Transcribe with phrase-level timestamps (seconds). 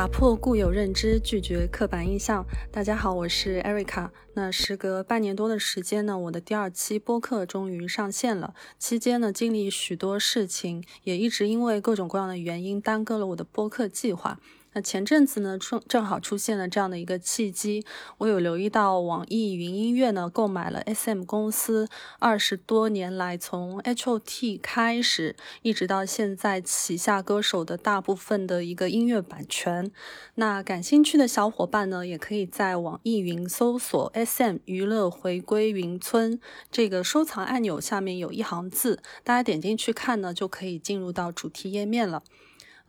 [0.00, 2.46] 打破固有认知，拒绝刻板印象。
[2.72, 4.08] 大家好，我是 Erica。
[4.32, 8.54] 那时隔半年多的时间呢，我的第二期播客终于上线了。
[8.78, 14.40] 期间呢，经历许多事情，也一直因为各种各样的原因耽搁了我的播客计划。
[14.72, 17.84] 那前阵子呢，正正好出现了这样的一个契机，
[18.18, 21.88] 我有留意到网易云音乐呢购买了 SM 公司
[22.20, 29.90] 二十多年来从 HOT 开始一直到现在旗下歌手的大部分的一个音乐版权。
[30.36, 36.38] 那感兴趣的小伙伴呢，也可以在网易云搜索 SM 娱乐回归云村
[36.70, 42.22] 这个收藏按钮下面有一行字，大家点进去看呢，就可以进入到主题页面了。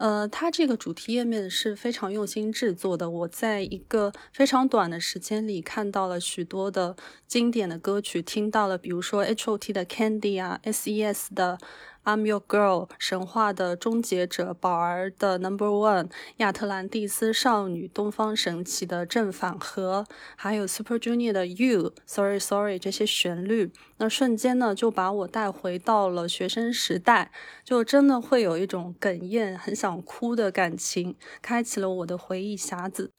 [0.01, 3.07] 呃，它这个主题页面是非常用心制作的。
[3.07, 6.95] 我在一个非常短的时间里看到了许多的
[7.27, 11.59] 经典的歌曲，听到了比如说 H.O.T 的 Candy 啊，S.E.S 的。
[12.03, 27.31] I'm your girl，神话的终结者，宝儿的 Number One，亚特兰蒂斯少女，东方神起的正反合，还有 Super Junior 的 You，Sorry Sorry 这些旋律，那瞬间呢就把我带回到了学生时代，
[27.63, 33.11] 就真的会有一种哽咽、很想哭的感情，开启了我的回忆匣子。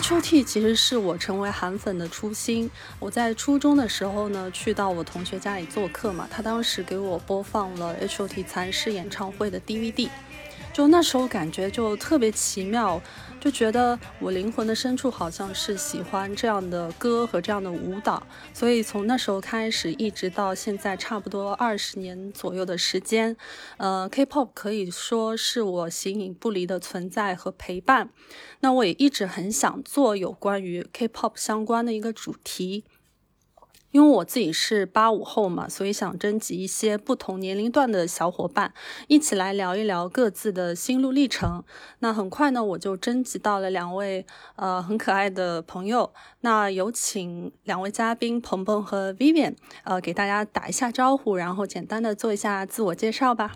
[0.00, 2.70] H O T 其实是我成为韩粉的初心。
[2.98, 10.08] 我在初中的时候呢，去到我同学家里做客嘛，他当时给我播放了 H O T 蚕室演唱会的 D V D。
[10.72, 13.00] 就那时候感觉就特别奇妙，
[13.38, 18.22] 就觉得我灵魂的深处好像是喜欢这样的歌和这样的舞蹈，
[18.54, 23.36] 所以从那时候开始一直到现在差不多二十年左右的时间，
[23.78, 28.10] 呃，K-pop 可以说是我形影不离的存在和陪伴。
[28.60, 32.84] 那我也一直很想做有关于 K-pop 相关的一个主题。
[33.90, 38.72] 因为我自己是八五后嘛，所以想征集一些不同年龄段的小伙伴，
[39.08, 41.64] 一起来聊一聊各自的心路历程。
[41.98, 44.24] 那很快呢，我就征集到了两位
[44.56, 46.12] 呃很可爱的朋友。
[46.40, 53.52] 那有请两位嘉宾鹏鹏和 Vivian，呃，给大家打一下招呼，然后简单的做一下自我介绍吧。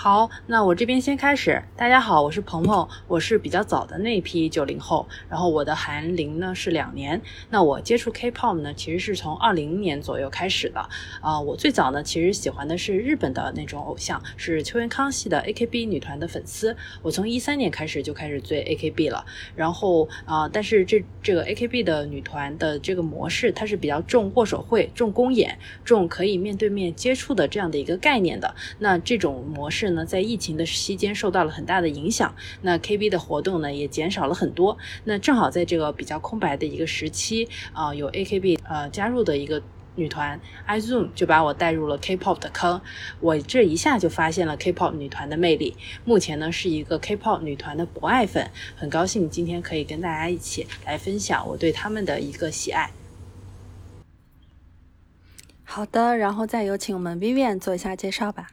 [0.00, 1.60] 好，那我这边先开始。
[1.76, 7.20] 大家好，我是鹏鹏，我是比较早的那一批九零后，然后我的韩龄呢是两年。
[7.50, 10.88] 那我接触 K-pop 呢，其实是从二零年左右开始的。
[11.20, 16.76] 啊，我最早呢其实喜欢的是日本的那种偶像，是秋元康系的 AKB 女团的粉丝。
[17.02, 19.26] 我从一三年开始就开始追 AKB 了。
[19.56, 28.54] 然后啊，但是这这个 AKB 的女团的这个模式，它是比较重握手会、重公演、重可以面对面接触的这样的一个概念的。
[28.78, 29.87] 那这种模式。
[29.94, 34.76] 呢，在疫情的期间受到了很大的影响，那 KB 的活动呢也减少了很多。
[35.04, 39.62] 那正好在这个比较空白的一个时期啊，有 AKB 呃加入的一个
[39.94, 42.80] 女团 iZoom 就把我带入了 K-pop 的坑，
[43.20, 45.74] 我这一下就发现了 K-pop 女团的魅力。
[46.04, 52.90] 目前呢是一个 K-pop 女团的博爱粉，很高兴今天可以跟大家一起来分享我对他们的一个喜爱。
[55.64, 58.50] 好的，然后再有请我们 Vivian 做一下介绍吧。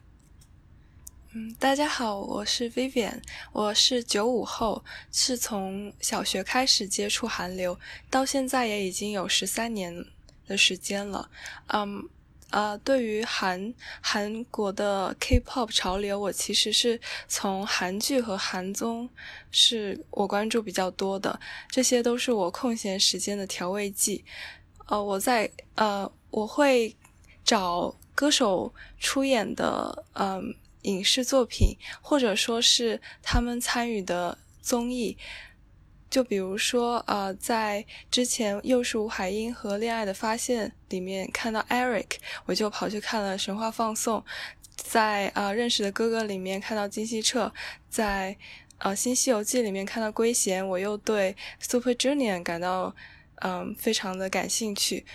[1.37, 7.77] 嗯，大家好，我是 Vivian，我是九五后，是从小学开始接触韩流，
[8.09, 10.05] 到现在也已经有十三年
[10.47, 11.29] 的时间了。
[11.67, 12.07] 嗯，
[12.51, 19.09] 呃，对于韩韩国的 K-pop 潮流，我其实是从韩剧和韩综
[19.51, 24.23] 是我关注比较多的，这些都是我空闲时间的调味剂。
[24.87, 26.95] 呃，我在呃，我会
[27.43, 30.55] 找歌手出演的，嗯。
[30.85, 35.17] 影视作品，或者说是他们参与的综艺，
[36.09, 44.19] 就比如说，呃，在之前《又是吴海英》和《恋爱的发现》里面看到 Eric，我就跑去看了《神话放送》；
[44.75, 47.51] 在呃《认识的哥哥》里面看到金希澈；
[47.89, 48.37] 在
[48.77, 52.95] 呃《新西游记》里面看到圭贤，我又对 Super Junior 感到
[53.41, 55.05] 嗯非常的感兴趣。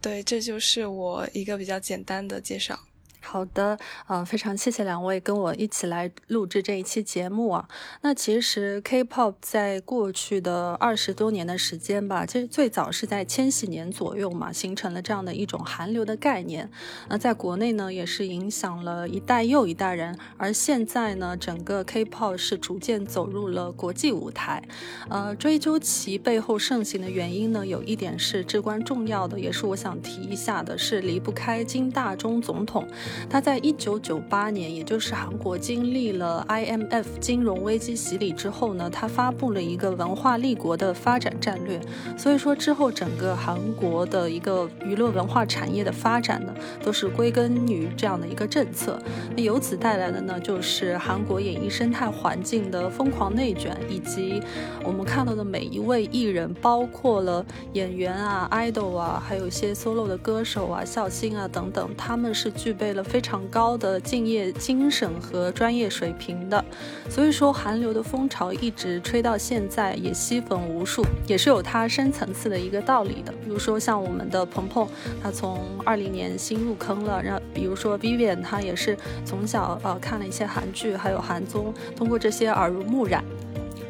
[0.00, 2.78] 对，这就是我一个比较简单的介绍。
[3.22, 7.68] 好的，呃，非常谢谢两位跟我一起来录制这一期节目啊。
[8.00, 16.70] 那其实 K-pop 在过去的二十多年的时间吧，其实最早是在千禧年左右嘛，形成了这样的一种韩流的概念。
[17.08, 20.18] 那在国内呢，也是影响了一代又一代人。
[20.36, 24.62] 而现在呢，整个 K-pop 是逐渐走入了国际舞台。
[25.08, 32.88] 呃，追究其背后盛行的原因呢，有一点是至关重要的，也是我想提一下的，是离不开金大中总统。
[33.28, 41.80] 他在一九九八年，也就是韩国经历了 IMF 金融危机洗礼之后呢，他发布了一个文化立国的发展战略。
[42.16, 49.00] 所以说之后整个韩国的一个娱乐文化产业的发展呢，都是归根于这样的一个政策。
[49.36, 54.42] 那由此带来的呢，就是韩国演艺生态环境的疯狂内卷，以及
[54.84, 66.64] 我们看到的每一位艺人，包括了演员啊、idol 啊，还有一些 solo 的歌手啊、笑星啊等等，他们是具备了非常高的敬业精神和专业水平的。
[67.08, 73.32] 所以说，韩流的风潮一直吹到现在，也吸粉无数，也是有它深层次的一个道理的。
[73.44, 74.88] 比如说像我们的鹏鹏，
[75.22, 83.24] 他从二零年新入坑了，然比如说 Vivian，他也是从小呃看了一些韩剧，还有韩综，通过这些耳濡目染。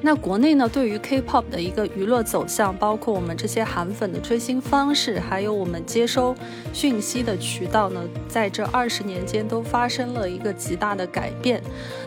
[0.02, 6.34] 那国内呢，对于 K-pop 的一个娱乐走向，包括我们这些韩粉的追星方式，还有我们接收
[6.72, 11.62] 讯息的渠道呢，在这二十年间都发生了一个极大的改变。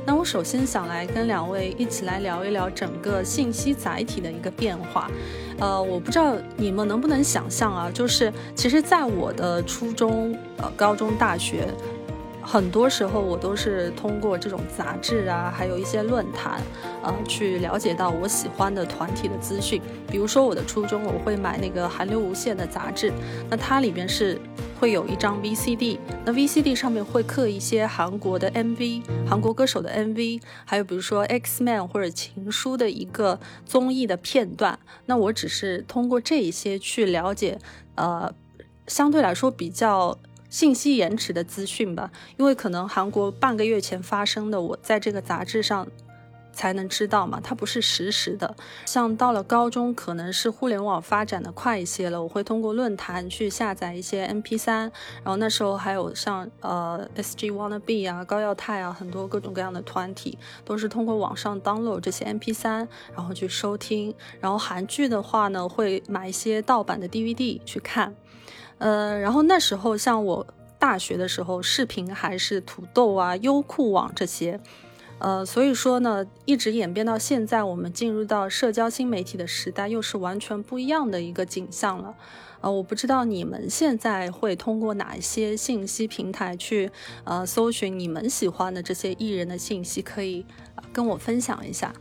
[0.05, 5.09] 那我首先想来跟两位一起来聊一聊整个信息载体的一个变化。
[5.59, 11.67] 呃，我不知道你们能不能想象啊，就是其实，在我的初中、呃高中、大学。
[12.45, 16.61] 很多时候我都是通过这种杂志啊，还有一些论坛，
[17.01, 19.81] 呃，去了解到我喜欢的团体的资讯。
[20.11, 23.11] 比如说我的初中，我会买那个《韩流无限》的杂志，
[23.49, 24.39] 那它里边是
[24.79, 34.77] 会有一张 VCD，那 VCD 上面会刻一些韩国的 MV，韩国歌手的 MV，还有比如说 X Man 或者情书的一个综艺的片段。
[35.05, 37.57] 那我只是通过这一些去了解，
[37.95, 38.33] 呃，
[38.85, 40.19] 相对来说比较。
[40.53, 45.87] 信息延迟的资讯吧，因为可能韩国半个月前发生的，我在这个杂志上
[46.51, 48.55] 才能知道嘛，它不是实时的。
[48.85, 64.13] 像到了高中，可能是互联网发展的快一些了，我会通过论坛去下载一些 MP3，然后那时候还有像呃 SG Wanna Be 啊、高耀泰啊，很多各种各样的团体都是通过网上 download 这些 MP3，然后去收听。
[64.39, 68.15] 然后韩剧的话呢，会买一些盗版的 DVD 去看。
[68.83, 70.45] 呃，然后那时候像我
[70.77, 74.59] 大学的时候，视频还是土豆啊、优酷网这些，
[75.19, 82.13] 呃，所以说呢，一直演变到现在，我们进入到社交新媒体的时代，又是完全不一样的一个景象了。
[82.59, 86.91] 呃，我不知道你们现在会通过哪一些信息平台去
[87.23, 90.45] 呃搜寻你们喜欢的这些艺人的信息，可以
[90.91, 91.93] 跟我分享一下。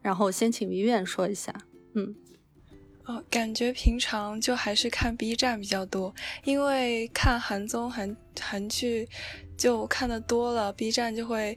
[0.00, 1.52] 然后先请于苑说一下，
[1.92, 2.14] 嗯。
[3.06, 6.12] 哦，感觉平常就还是看 B 站比较多，
[6.42, 9.08] 因为看韩综、韩韩剧
[9.56, 11.56] 就看的多了，B 站就会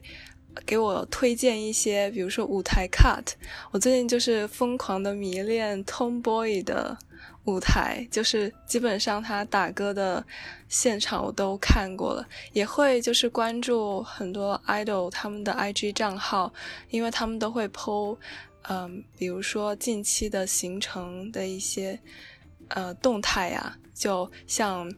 [0.64, 3.32] 给我推荐一些，比如说舞台 cut。
[3.72, 6.96] 我最近就是疯狂的迷恋 Tomboy 的
[7.46, 10.24] 舞台，就是基本上他打歌的
[10.68, 16.52] 现场我都看过了，也会就是关注很多 idol 他们的 IG 账号，
[16.90, 18.16] 因为他们都会 PO。
[18.70, 21.98] 嗯，比如说近期的行程的一些
[22.68, 24.88] 呃动态呀，就像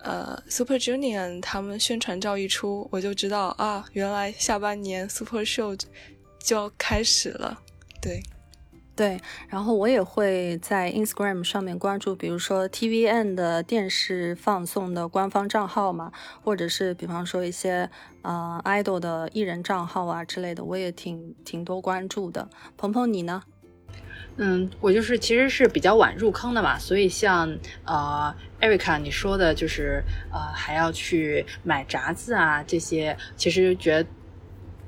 [0.00, 5.74] 呃 Super Junior 他们宣传照一出，我就知道啊，原来下半年 Super Show
[6.38, 7.62] 就要开始了，
[8.02, 8.22] 对。
[8.96, 16.12] 对，然后我也会在 Instagram 上面关注，比如说 TVN 的电视放送的官方账号嘛，
[16.44, 17.90] 或者是比方说一些
[18.22, 22.48] 呃 idol 的艺人账号啊之类的，我也挺挺多关注的。
[22.76, 23.42] 鹏鹏你呢？
[24.36, 34.08] 嗯，我就是其实是比较晚入坑的嘛，所以像呃 Erica 你说的，就是呃还要去买杂志啊这些，其实觉得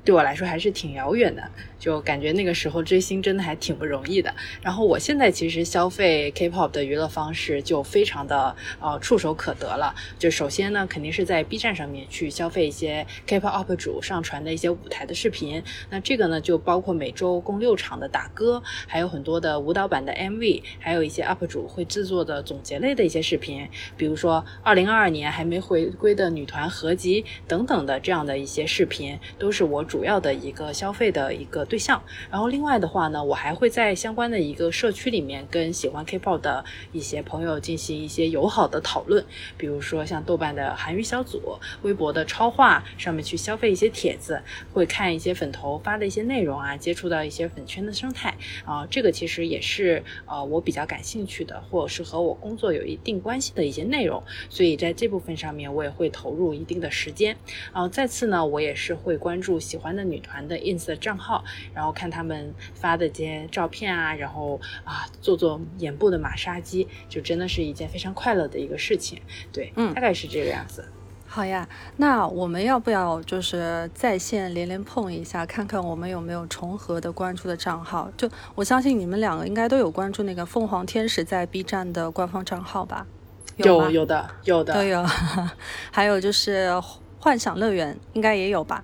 [0.05, 1.49] 对我来说还是挺遥远的。
[1.79, 4.33] 就感觉那个时候追星真的还挺不容易的。
[4.61, 9.93] 然后我现在其实消费 K-pop 的娱乐方式就非常的呃触手可得了。
[10.17, 15.61] 就首先呢，肯定是在 B 站上面去消费一些 K-pop UP 主上传的一些舞台的视频。
[15.89, 31.66] 那这个呢，就包括每周共六场的打歌，还有很多的舞蹈版的 MV，还有一些 UP 主会制作的总结类的一些视频，比如说2022年还没回归的女团合集等等的这样的一些视频，都是我主要的一个消费的一个。
[31.67, 39.23] 对象，然后另外的话呢，我还会在相关的一个社区里面跟喜欢 K-pop 的一些朋友进行一些友好的讨论，
[39.57, 44.41] 比如说像豆瓣的韩语小组、微博的超话上面去消费一些帖子，
[44.73, 57.35] 会看一些粉头发的一些内容啊，接触到一些粉圈的生态啊，这个其实也是呃我比较感兴趣的，或者是和我工作有一定关系的一些内容，所以在这部分上面我也会投入一定的时间。
[57.73, 61.43] 啊再次呢，我也是会关注喜欢的女团的 ins 的账号。
[61.73, 69.21] 然后看他们发的这些照片啊，然后啊做做眼部的马杀鸡，就真的是一件非常快乐的一个事情。
[69.51, 70.85] 对，嗯，大概是这个样子。
[71.29, 78.09] 好呀，那我们要不要就是在线连连碰一下，看看我们有没有重合的关注的账号？
[78.15, 83.05] 就我相信你们两个应该都有关注那个凤凰天使在 B 站的官方账号吧？
[83.57, 85.03] 有有的有的都有，
[85.91, 86.71] 还有就是
[87.19, 88.83] 幻想乐园应该也有吧？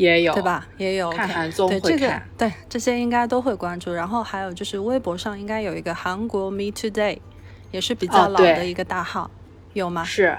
[0.00, 0.66] 也有对吧？
[0.78, 3.92] 也有看韩综会看，对这些应该都会关注。
[3.92, 7.18] 然后还有就是微博上应该有一个韩国 Me Today，
[7.70, 9.30] 也是比较老的一个大号，
[9.74, 10.02] 有吗？
[10.02, 10.36] 是。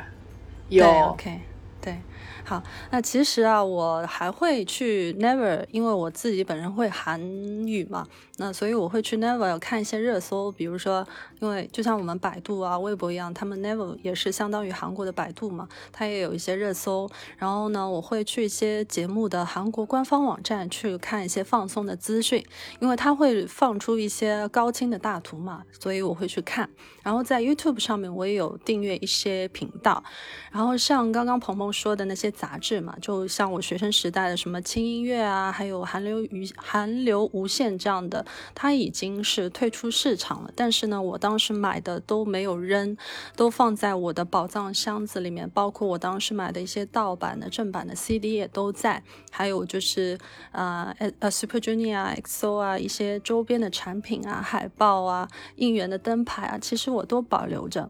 [0.70, 1.41] 有，OK，
[1.82, 1.98] 对，
[2.46, 7.22] 好，那其实啊，我还会去 Never，因为我自己本身会韩
[7.68, 8.08] 语嘛。
[8.42, 11.08] 那所以我会去 Never 看一些热搜，比如说，
[11.40, 17.08] 因为就像我们百度啊、微博一样，他们 Never 也是相当于韩国的百度嘛，它也有一些热搜。
[17.38, 22.44] 然后呢，我会去一些节目的韩国官方网站去看一些放松的资讯，
[22.80, 26.68] 因为它会放出一些高清的大图嘛，所以我会去看。
[27.04, 30.04] 然后在 YouTube 上面，我也有订阅一些频道。
[30.52, 38.26] 然后像刚刚鹏鹏说的那些杂志嘛，就像我学生时代的什么轻音乐啊，还有韩流娱韩流无限这样的。
[38.54, 42.96] 它已经是退出市场了，但是呢，我当时买的都没有扔，
[43.36, 50.18] 都放在我的宝藏箱子里面，包括我当时买的一些盗版的、正版的 CD 也都在，还有就是
[50.52, 57.90] 呃呃 Super Junior 啊、XO 啊一些周边的产品啊、海报啊、应援的灯牌啊，其实我都保留着，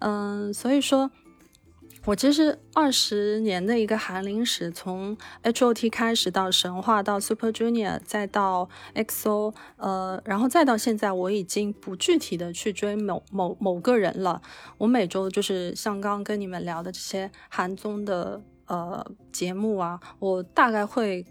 [0.00, 1.10] 嗯，所以说。
[2.04, 14.42] 我其实二十年的一个韩龄史，从 H O T 开始到神话，到 Super Junior，再到 X O，呃，然后再到现在，我已经不具体的去追某某某个人了。
[14.78, 21.24] 我每周就是像刚刚跟你们聊的这些韩综的呃节目啊，我大概会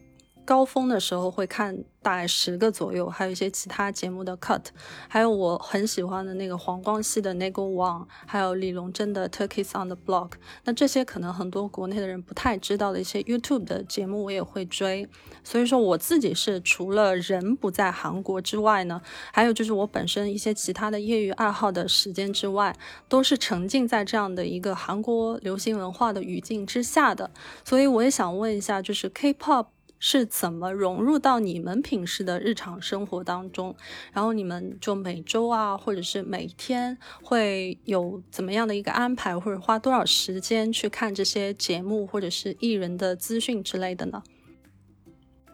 [0.46, 1.84] 高峰的时候会看。
[2.04, 4.64] 大概十个左右，还有一些其他节目的 cut，
[5.08, 10.32] 还有我很喜欢的那个黄光熙的 Nego One，还有李龙真的 Turkeys on the Block。
[10.64, 15.08] 那这些可能很多国内的人不太知道的一些 YouTube 的节目，我也会追。
[15.44, 19.00] 所以说我自己是除了人不在韩国之外呢，
[19.32, 22.76] 还有就是我本身一些其他的业余爱好的时间之外，
[23.08, 27.30] 都是沉浸在这样的一个韩国流行文化的语境之下的。
[27.64, 29.68] 所以我也想问一下，就是 K-pop。
[30.04, 33.76] 是怎么融入到你们平时的日常生活当中？
[34.12, 44.24] 然后你们就每周啊，或者是每天会有怎么样的一个安排，或者花多少时间去看这些节目，或者是艺人的资讯之类的呢？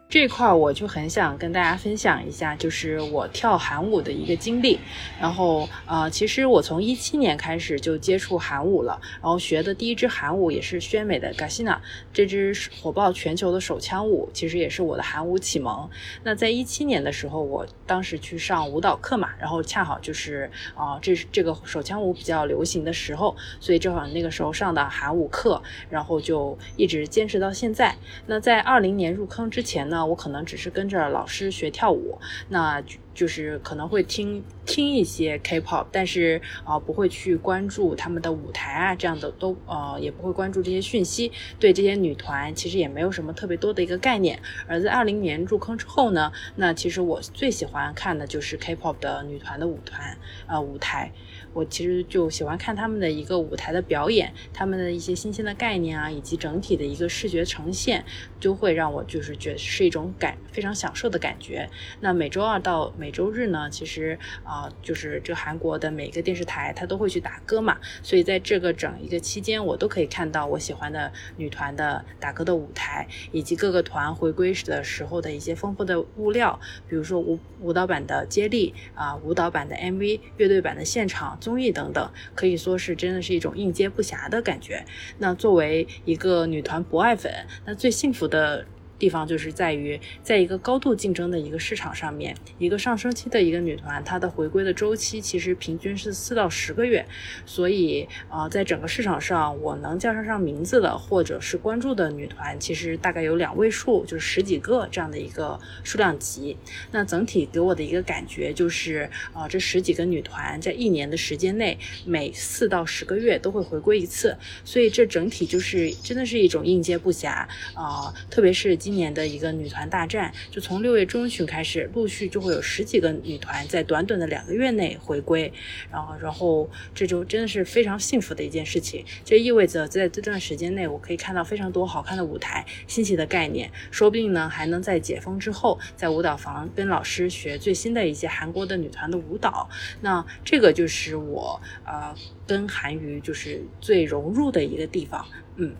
[0.10, 4.80] 这块我就很想跟大家分享一下，就是我跳韩舞的一个经历。
[5.20, 11.80] 然后，呃，其实我从一七年开始就接触韩舞了，然后学的第一支韩舞也是宣美的 Gasina，
[12.14, 15.90] 这支火爆全球的手枪舞，其实也是我的韩舞启蒙。
[16.24, 27.94] 那在一七年的时候，我当时去上舞蹈课嘛，然后恰好就是啊，这这个手枪舞比较流行的时候，所以正好那个时候上的韩舞课，然后就一直坚持到现在。
[28.28, 29.97] 那在二零年入坑之前呢？
[29.98, 32.80] 那我可能只是跟着老师学跳舞，那
[33.16, 44.40] 就是可能会听听一些 K-pop，但是啊不会去关注他们的舞台啊这样的都呃也不会关注这些讯息，对这些女团其实也没有什么特别多的一个概念。
[44.68, 51.12] 而在二零年入坑之后呢，那其实我最喜欢看的就是 K-pop 的女团的舞团呃舞台。
[51.54, 58.04] 我其实就喜欢看他们的一个舞台的表演，他们的一些新鲜的概念啊，以及整体的一个视觉呈现，
[58.40, 61.70] 就会让我就是觉得是一种感非常享受的感觉。
[62.02, 81.37] 那每周二到每周日呢，其实啊，就是这韩国的每个电视台它都会去打歌嘛，所以在这个整一个期间，我都可以看到我喜欢的女团的打歌的舞台，以及各个团回归时的时候的一些丰富的物料，比如说舞舞蹈版的接力啊，舞蹈版的 MV，乐队版的现场。
[81.40, 84.86] 综艺等等，可以说是真的是一种应接不暇的感觉。
[85.18, 87.32] 那作为一个女团博爱粉，
[87.66, 88.66] 那最幸福的。
[89.00, 97.06] 地方就是在于，在一个高度竞争的一个市场上面，一个上升期的一个女团，她的回归的周期其实平均是四到十个月。
[97.46, 106.58] 所以啊，在整个市场上，我能叫上上名字的，或者是关注的女团，其实大概有两位数，就是十几个这样的一个数量级。
[106.92, 114.36] 那整体给我的一个感觉就是，啊，这十几个女团在一年的时间内，每四到十个月都会回归一次。
[114.66, 118.76] 所以这整体就是真的是一种应接不暇啊，特别是。
[118.88, 125.52] 今年的一个女团大战，就从六月中旬开始，陆续就会有十几个女团在短短的两个月内回归，
[125.92, 129.04] 然后，然后这就真的是非常幸福的一件事情。
[129.26, 139.70] 这意味着在这段时间内，我可以看到非常多好看的舞台、新奇的概念，说不定呢还能在解封之后，在舞蹈房跟老师学最新的一些韩国的女团的舞蹈。
[140.00, 142.16] 那这个就是我呃
[142.48, 145.26] 跟韩娱就是最融入的一个地方，
[145.58, 145.76] 嗯。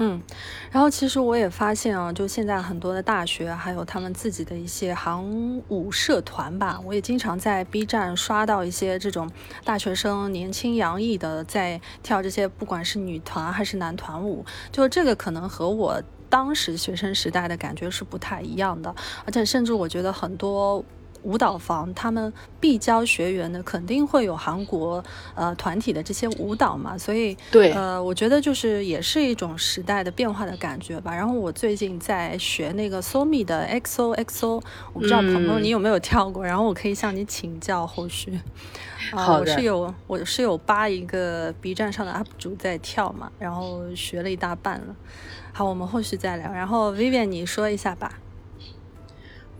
[0.00, 0.22] 嗯，
[0.70, 5.28] 然后其实我也发现啊，就现在很多的大学，还有他们自己的一些航
[5.68, 9.28] 舞社团吧，我也经常在 B 站刷到一些这种
[9.64, 20.84] 大学生年轻洋溢的在跳这些，不管是女团还是男团舞，就这个可能和我当时学生时代的感觉是不太一样的，而且甚至我觉得很多。
[21.22, 25.02] 舞蹈房，他们必教学员的肯定会有韩国
[25.34, 31.14] 呃团体的这些舞蹈嘛，所以对，呃，我觉得就是也是一种时代的变化的感觉吧。
[31.14, 38.38] 然后我最近在学那个 Somi 的 XOXO，我不知道朋友你有没有跳过，然后我可以向你请教后续。
[39.12, 44.94] 好的，我是有我是有扒一个 B 站上的 UP 主在跳嘛，然后学了一大半了。
[45.52, 46.52] 好，我们后续再聊。
[46.52, 48.12] 然后 Vivian 你说一下吧。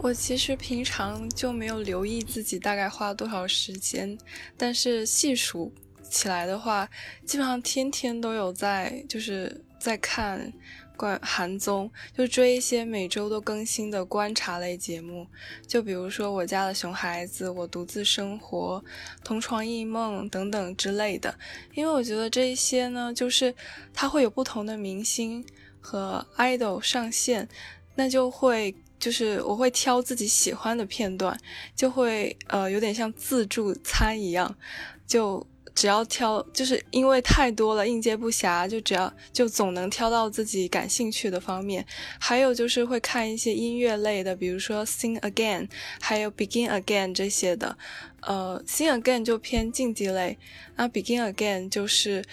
[0.00, 4.16] 我其实平常就没有留意自己大概花了多少时间，
[4.56, 5.72] 但是细数
[6.08, 6.88] 起来的话，
[7.26, 10.52] 基本上天天都有在，就是在看
[10.96, 15.26] 关韩综，就追一些每周都更新的观察类节目，
[15.66, 18.82] 就比如说《我家的熊孩子》《我独自生活》
[19.24, 21.36] 《同床异梦》等等之类的，
[21.74, 23.52] 因为我觉得这一些呢，就是
[23.92, 25.44] 它会有不同的明星
[25.80, 27.48] 和 idol 上线，
[27.96, 28.76] 那就会。
[28.98, 31.38] 就是我会挑自己喜欢的片段，
[31.76, 34.54] 就会呃有点像自助餐一样，
[35.06, 41.86] 就只要挑，就是因为太多了应接不暇，就只要就总能挑到自己感兴趣的方面。
[42.18, 45.68] 还有就是会看一些音乐类的，比如说 Sing Again，
[46.00, 47.78] 还有 Begin Again 这些的。
[48.22, 50.36] 呃，Sing Again 就偏竞技类，
[50.74, 52.24] 那 Begin Again 就是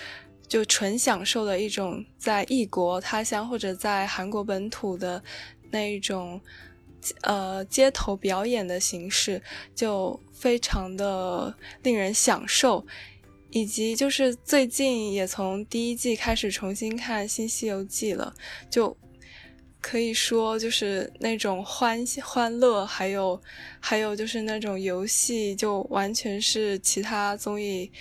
[0.47, 5.23] 就纯享受的一种在异国他乡或者在韩国本土的。
[5.71, 6.39] 那一种，
[7.21, 9.41] 呃，街头表演的形式
[9.73, 12.85] 就非常的令人享受，
[13.51, 18.33] 以及就是最近也从第一季开始重新看《新西游记》了，
[18.69, 18.95] 就
[19.81, 23.39] 可以说就是那种欢欢乐，还有
[23.79, 27.91] 还有就是那种游戏，就完全是其他综艺。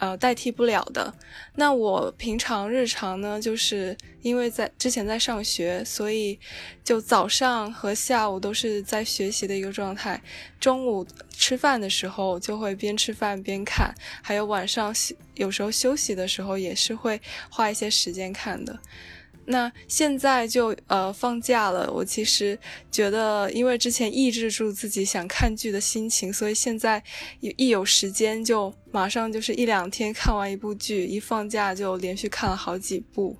[0.00, 1.12] 呃，代替不了的。
[1.56, 6.40] 那我平常日常呢，就是因为在之前在上学，所以
[6.82, 10.22] 就早上和下午都是在学习的一个状态。
[10.58, 14.94] 中午吃饭的时候就会边吃饭边看，还有晚上
[15.34, 18.80] 有时候休息的时候也是会花一些时间看的。
[19.50, 22.56] 那现在就呃放假了，我其实
[22.90, 27.02] 觉得，因为之前抑制住自己想看剧的心情，所以现在
[27.40, 33.36] 一一有时间就马上就是一两天看完一部剧，一放假就连续看了好几部。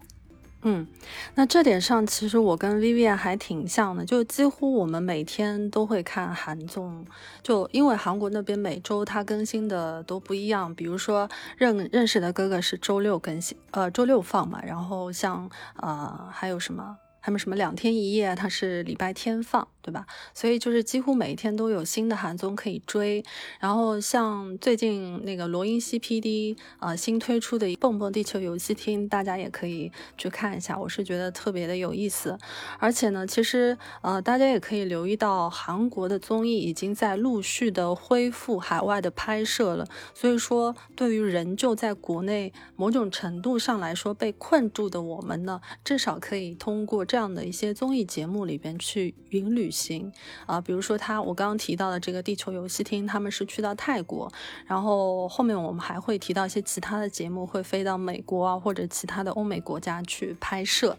[0.62, 0.86] 嗯，
[1.34, 7.04] 那这点上其实我跟 Vivian 还挺像的，就几乎我们每天都会看韩综，
[7.42, 16.96] 就因为韩国那边每周它更新的都不一样，比如说认认识的哥哥是周六更新，呃，周六放嘛，然后像呃还有什么？
[17.22, 20.06] 还有什么两天一夜，它是礼拜天放，对吧？
[20.34, 23.22] 所以就是几乎每一天都有新的韩综可以追。
[23.58, 32.38] 然后像最近那个罗英熙 PD 啊新推出的《蹦蹦地球游戏厅》，大家也可以去看一下，我是觉得特别的有意思。
[32.78, 39.86] 而且呢，其实呃大家也可以留意到，韩国的综艺已经在陆续的恢复海外的拍摄了。
[40.14, 47.04] 所以说，对于仍旧在国内某种程度上来说被困住的我们呢，至少可以通过。
[47.10, 50.12] 这样的一些综艺节目里边去云旅行
[50.46, 54.30] 啊，比如说他我刚刚提到的这个地球游戏厅，他们是去到泰国，
[54.66, 60.96] 然后后面我们还会提到一些其他的节目会飞到美国啊或者其他的欧美国家去拍摄。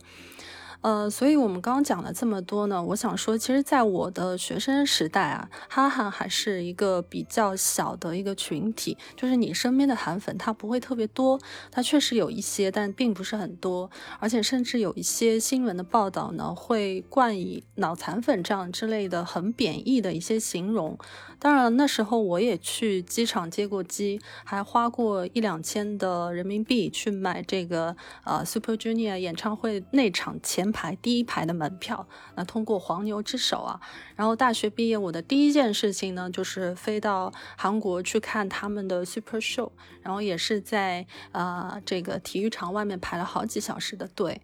[0.81, 11.39] 呃，所以我们刚刚讲了这么多呢，我想说，其实，在我的学生时代啊，哈韩还是一个比较小的一个群体，就是你身边的韩粉，他不会特别多，
[11.69, 20.97] 他确实有一些，但并不是很多，而且甚至有一些新闻的报道呢，会冠以脑残粉这样之类的很贬义的一些形容。
[21.37, 32.07] 当然，那时候我也去机场接过机，还花过一两千的人民币去买这个呃 Super Junior 演唱会内场前排第一排的门票。
[32.35, 33.79] 那通过黄牛之手啊，
[34.15, 44.41] 然后大学毕业，我的第一件事情呢，就是飞到韩国去看他们的 Super Show，然后也是在呃这个体育场外面排了好几小时的队。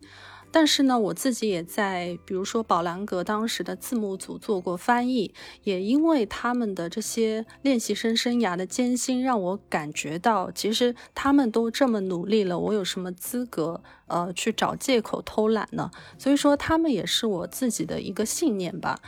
[0.52, 5.34] 但是呢，我自己也在，比如说宝兰阁当时的字幕组做过翻译，
[5.64, 15.92] 也因为他们的这些练习生生涯的艰辛，让我感觉到，其实他们都这么努力了，我有什么资格呃去找借口偷懒呢？
[16.18, 19.00] 所以说，他们也是我自己的一个信念吧。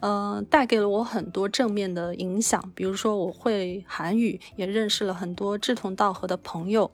[0.00, 6.90] 嗯，带给了我很多正面的影响，比如说我会韩语，也认识了很多志同道合的朋友。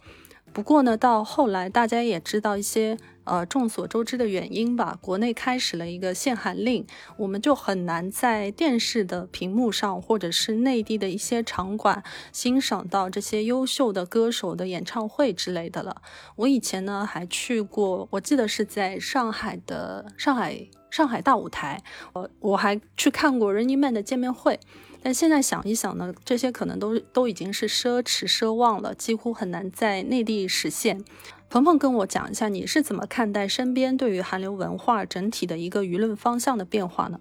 [0.55, 6.87] 不过呢，到后来大家也知道一些呃众所周知的原因吧，国内开始了一个限韩令，
[7.17, 16.01] 我们就很难在电视的屏幕上或者是内地的一些场馆欣赏到这些优秀的歌手的演唱会之类的了。
[16.37, 20.69] 我以前呢还去过，我记得是在上海的上海。
[20.90, 24.61] 上海大舞台，我我还去看过 Running Man 的见面会，
[25.05, 31.05] 但现在想一想呢，这些可能都都已经是奢侈奢望了，几乎很难在内地实现。
[31.51, 37.21] 鹏鹏跟我讲一下，你是怎么看待身边对于韩流文化整体的一个舆论方向的变化呢？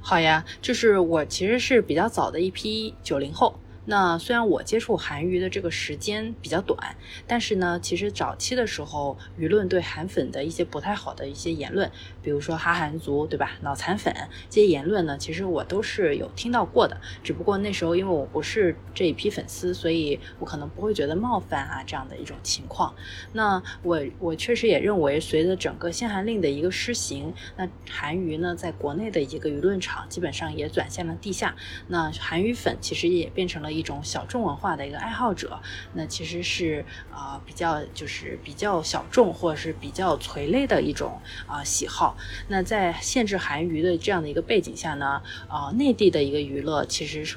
[0.00, 3.60] 好呀，就是我其实是比较早的一批九零后。
[3.90, 6.94] 那虽然我接触韩娱的这个时间比较短，
[7.26, 11.90] 但是呢，其实早期的时候，舆论对韩粉的一些不太好的一些言论，
[12.22, 13.52] 比如说哈韩族，对吧？
[13.62, 14.14] 脑残粉
[14.50, 17.00] 这些言论呢，其实我都是有听到过的。
[17.24, 22.94] 只不过那时候因为我不是这一批粉丝，所以我可能不会觉得冒犯啊这样的一种情况。
[23.32, 31.56] 那我我确实也认为，随着整个限韩令的一个施行，那韩娱呢，在国内的一个舆论场基本上也转向了地下。
[31.86, 33.77] 那韩娱粉其实也变成了。
[33.78, 35.60] 一种小众文化的一个爱好者，
[35.94, 42.16] 那其实是啊比较就是比较小众或者是比较垂类的一种啊喜好。
[42.48, 47.36] 那在限制韩娱的这样的一个背景下呢，啊内地的一个娱乐其实是。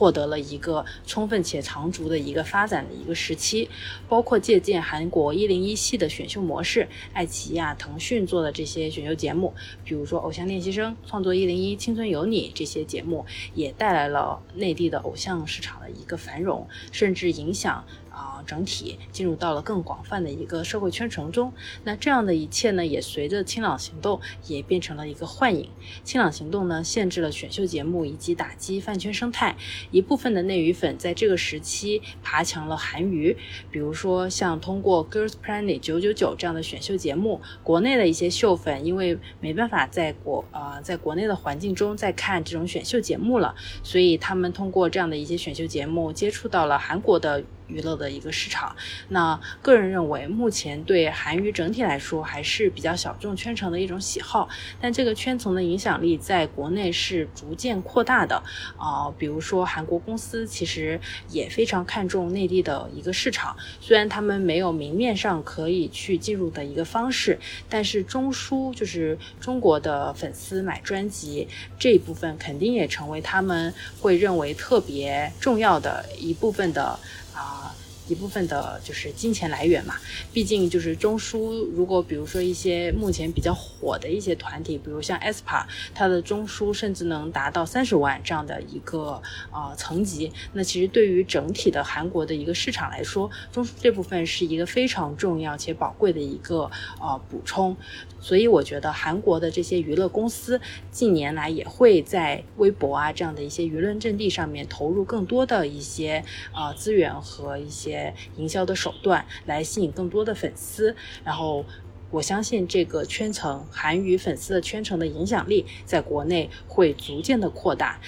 [0.00, 3.68] 获得了一个充分且长足的一个发展的一个时期，
[4.08, 9.52] 包括借鉴韩国一零一系的选秀模式，爱奇艺、啊、腾讯做的这些选秀节目，
[9.84, 17.84] 比如说《偶像练习生》、《创作一零一》、《青春有你》这些节目，也带来了内地的偶像市场的一个繁荣，甚至影响。
[18.20, 21.50] 啊，整体进入到了更广泛的一个社会圈层中。
[21.84, 25.70] 那这样的一切呢，也随着清朗行动也变成了一个幻影。
[26.04, 29.56] 清朗行动呢，限制了选秀节目以及打击饭圈生态。
[29.90, 33.34] 一部分的内娱粉在这个时期爬墙了韩娱，
[33.70, 47.42] 比如说像通过 Girls Planet 九九九这样的选秀节目，国内的一些秀粉因为没办法在国呃在国内的环境中再看这种选秀节目了，所以他们通过这样的一些选秀节目接触到了韩国的。
[47.70, 48.74] 娱乐的一个市场，
[49.08, 54.48] 那个人认为，目前对韩娱整体来说还是比较小众圈层的一种喜好，
[54.80, 58.42] 但这个圈层的影响力在国内是逐渐扩大的
[58.76, 59.10] 啊。
[59.18, 71.46] 比如说，韩国公司其实也非常看重内地的一个市场，虽然他们没有明面上可以去进入的一个方式，但是中枢就是中国的粉丝买专辑
[71.78, 76.98] 这一部分，肯定也成为他们会认为特别重要的一部分的。
[77.40, 77.74] 啊，
[78.06, 79.94] 一部分的就是金钱来源嘛，
[80.32, 97.74] 毕竟就是中枢，如果比如说一些目前比较火的一些团体，比如像 aespa，它的中枢甚至能达到三十万这样的一个啊层级，那其实对于整体的韩国的一个市场来说，中枢这部分是一个非常重要且宝贵的一个呃补充。
[98.20, 106.22] 所以我觉得韩国的这些娱乐公司近年来也会在微博啊这样的一些舆论阵地上面投入更多的一些
[106.54, 110.94] 呃资源和一些营销的手段，来吸引更多的粉丝。
[111.24, 111.64] 然后
[112.10, 118.00] 我相信这个圈层韩娱粉丝的圈层的影响力在国内会逐渐的扩大。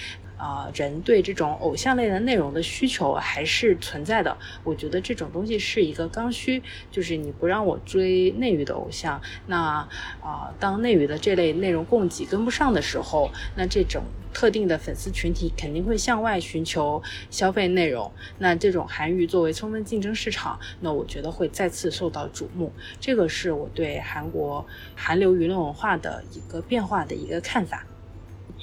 [0.43, 4.37] 啊，人对这种偶像类的内容的需求还是存在的。
[4.65, 9.87] 我觉得这种东西是一个刚需，就是你不让我追内娱的偶像，那
[10.21, 14.03] 啊，当内娱的这类内容供给跟不上的时候，那这种
[14.33, 18.11] 特定的粉丝群体肯定会向外寻求消费内容。
[18.39, 22.69] 那这种韩娱作为充分竞争市场，那我觉得会再次受到瞩目。
[22.99, 27.85] 这个是我对韩国韩流舆论文化的一个变化的一个看法。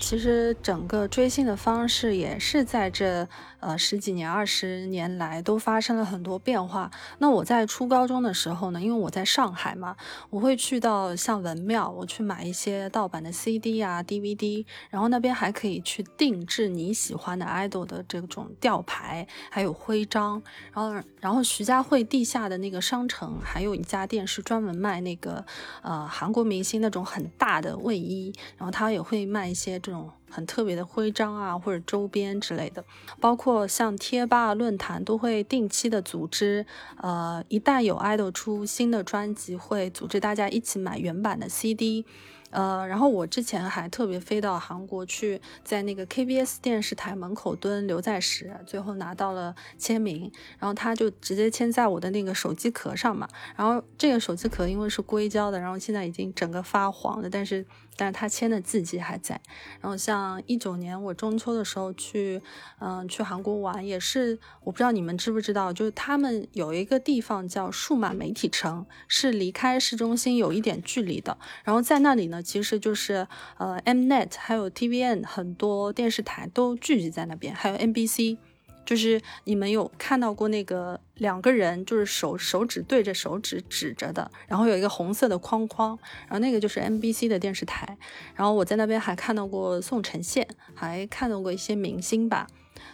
[0.00, 3.28] 其实整个追星的方式也是在这。
[3.60, 6.90] 呃，十几年、二十年来都发生了很多变化。
[7.18, 9.96] 那我在初高中的时候呢，因为我在上海嘛，
[10.30, 20.42] 我会去到像文庙，我去买一些盗版的 CD 啊、DVD，然后那边还可以去定制你喜欢的 idol 的这种吊牌，还有徽章。
[20.72, 25.44] 然后，然后徐家汇地下的那个商城还有一家店是专门卖那个
[25.82, 30.10] 呃韩国明星那种很大的卫衣，然后他也会卖一些这种。
[30.30, 32.84] 很特别的徽章啊，或者周边之类的。
[33.20, 36.64] 包括像贴吧、论坛都会定期的组织，
[36.98, 42.06] 呃，一旦有爱豆出新的专辑，会组织大家一起买原版的 CD。
[42.50, 53.28] 呃，然后我之前还特别飞到韩国去，在那个 KBS 电视台门口蹲刘在石，最后拿到了签名，然后他就直接签在我的那个手机壳上嘛。
[53.56, 57.66] 然后这个手机壳因为是硅胶的，然后现在已经整个发黄了，但是。
[57.96, 59.38] 但是他签的字迹还在。
[59.78, 62.40] 然后像一九年我中秋的时候去，
[62.78, 71.36] 嗯，去韩国玩，也是我不知道你们知不知道，就是他们有一个地方叫数码媒体城，是离开市中心有一点距离的。
[71.62, 73.26] 然后在那里呢，其实就是
[73.58, 78.38] 呃，Mnet 还有 TVN 很多电视台都聚集在那边，还有 NBC。
[78.86, 87.96] 就是你们有看到过那个两个人，就是手手指对着手指指着的，然后有一个红色的框框，然后那个就是 NBC 的电视台。
[88.34, 92.48] 然后我在那边还看到过宋承宪，还看到过一些明星吧。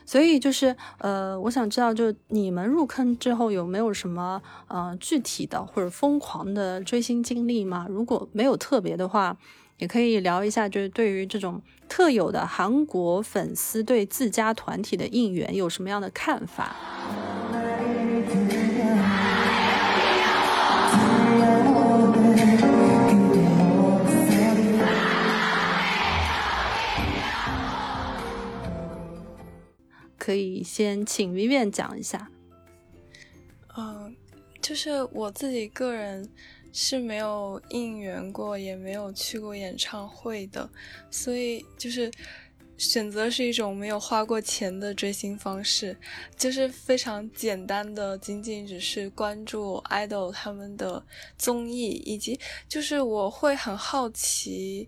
[0.06, 7.86] 所以就是呃，我想知道，就你们入坑之后有没有什么呃具体的或者疯狂的追星经历吗？
[7.90, 9.36] 如果没有特别的话。
[9.78, 16.74] 也可以聊一下，就是对于这种特有的韩国粉丝对自家团体的应援有什么样的看法？
[30.26, 32.28] 可以先请 Vivian 讲一下。
[33.76, 34.16] 嗯，
[34.60, 36.28] 就是我自己个人。
[36.78, 40.68] 是没有应援过，也没有去过演唱会的，
[41.10, 42.10] 所以就是
[42.76, 45.96] 选择是一种没有花过钱的追星方式，
[46.36, 51.02] 就是非常简单的，仅仅只是关注 idol 他们的
[51.38, 54.86] 综艺，以及就是我会很好奇，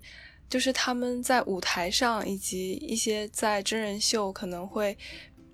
[0.48, 4.96] 就是他们在舞台上以及一些在真人秀可能会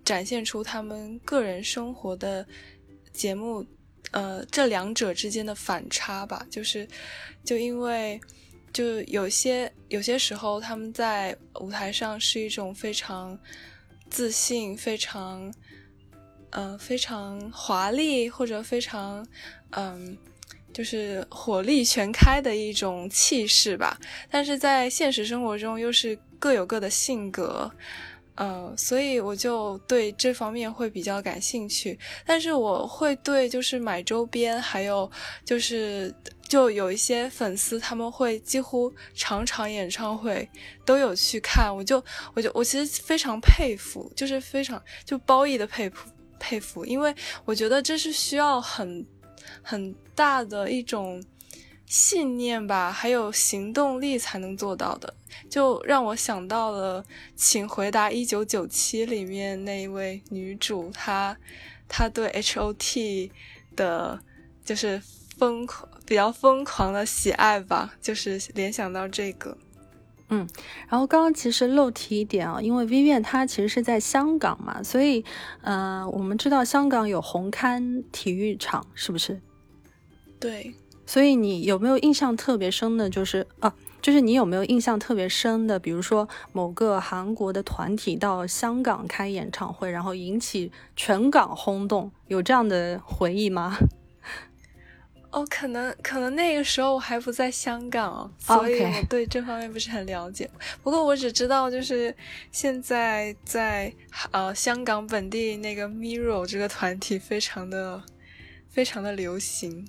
[0.05, 2.47] 展现出他们个人生活的
[3.13, 3.65] 节目。
[4.11, 6.87] 呃，这两者之间的反差吧，就是，
[7.43, 8.21] 就因为，
[8.73, 13.37] 就有些有些时候他们在舞台上是一种非常
[14.09, 15.53] 自信、非常，
[16.51, 19.27] 呃，非常华丽或者非常，
[19.71, 20.17] 嗯，
[20.75, 23.97] 就是火力全开的一种气势吧，
[24.29, 27.71] 但是在现实生活中又是各有各的性格。
[28.37, 35.09] 呃，所以我就对这方面会比较感兴趣，但是我会对就是买周边，还有
[35.45, 36.13] 就是
[36.49, 40.49] 就有一些粉丝他们会几乎场场演唱会
[40.85, 46.11] 都有去看，我就我就我其实非常佩服，就是非常就褒义的佩服
[46.41, 49.07] 佩服，因为我觉得这是需要很
[49.62, 51.23] 很大的一种。
[51.87, 55.14] 信念吧，还有行动力才能做到的，
[55.51, 57.03] 就让我想到了
[57.37, 61.37] 《请回答一九九七》里面那一位女主，她
[61.87, 63.31] 她对 H O T
[63.77, 64.19] 的，
[64.64, 65.01] 就是
[65.37, 69.57] 疯狂比较疯狂的喜爱吧，就是联想到这个。
[70.31, 70.49] 嗯，
[70.89, 75.25] 然后刚刚其实漏提一点啊，因为 Vivian 她其实是在香港嘛，所以
[75.63, 79.41] 呃，我们知道香港有红磡体育场，是不是？
[80.41, 80.75] 对。
[81.07, 83.11] 所以你有没有印象特别深的？
[83.11, 85.79] 就是啊，就是你有没有印象特别深的？
[85.79, 93.77] 比如说某个韩国的团体到香港开演唱会，然后引起全港轰动，有这样的回忆吗？
[95.35, 100.49] 哦，可能可能那个时候我还不在香港，所以我对这方面不是很了解。
[100.81, 102.14] 不过我只知道，就是
[102.53, 103.92] 现在在
[104.31, 108.01] 呃香港本地那个 Mirror 这个团体非常的
[108.68, 109.88] 非常的流行。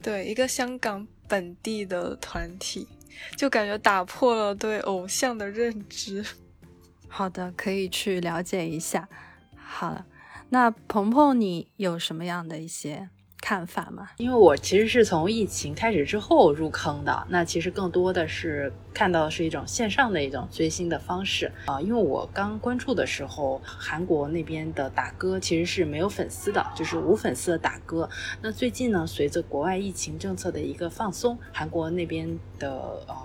[0.00, 2.88] 对一个香港本地的团体，
[3.36, 6.24] 就感觉打破了对偶像的认知。
[7.08, 9.06] 好的，可以去了解一下。
[9.54, 10.06] 好了，
[10.48, 13.10] 那鹏鹏，你有什么样的一些？
[13.40, 21.80] 看法嘛，因为我其实是从疫情开始之后入坑的，那其实更多的是看到的是一种线上的一种追星的方式啊。
[21.80, 28.08] 因为我刚关注的时候，韩国那边的打歌其实是没有粉丝的，就是无粉丝的打歌。
[28.42, 32.70] 那最近呢，随着国外疫情政策的一个放松，韩国那边的
[33.06, 33.16] 呃。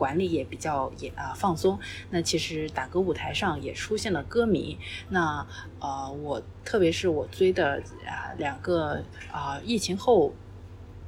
[0.00, 4.78] 管理也比较也啊放松，那其实打歌舞台上也出现了歌迷，
[5.10, 5.46] 那
[5.78, 10.32] 呃我特别是我追的啊两个啊疫情后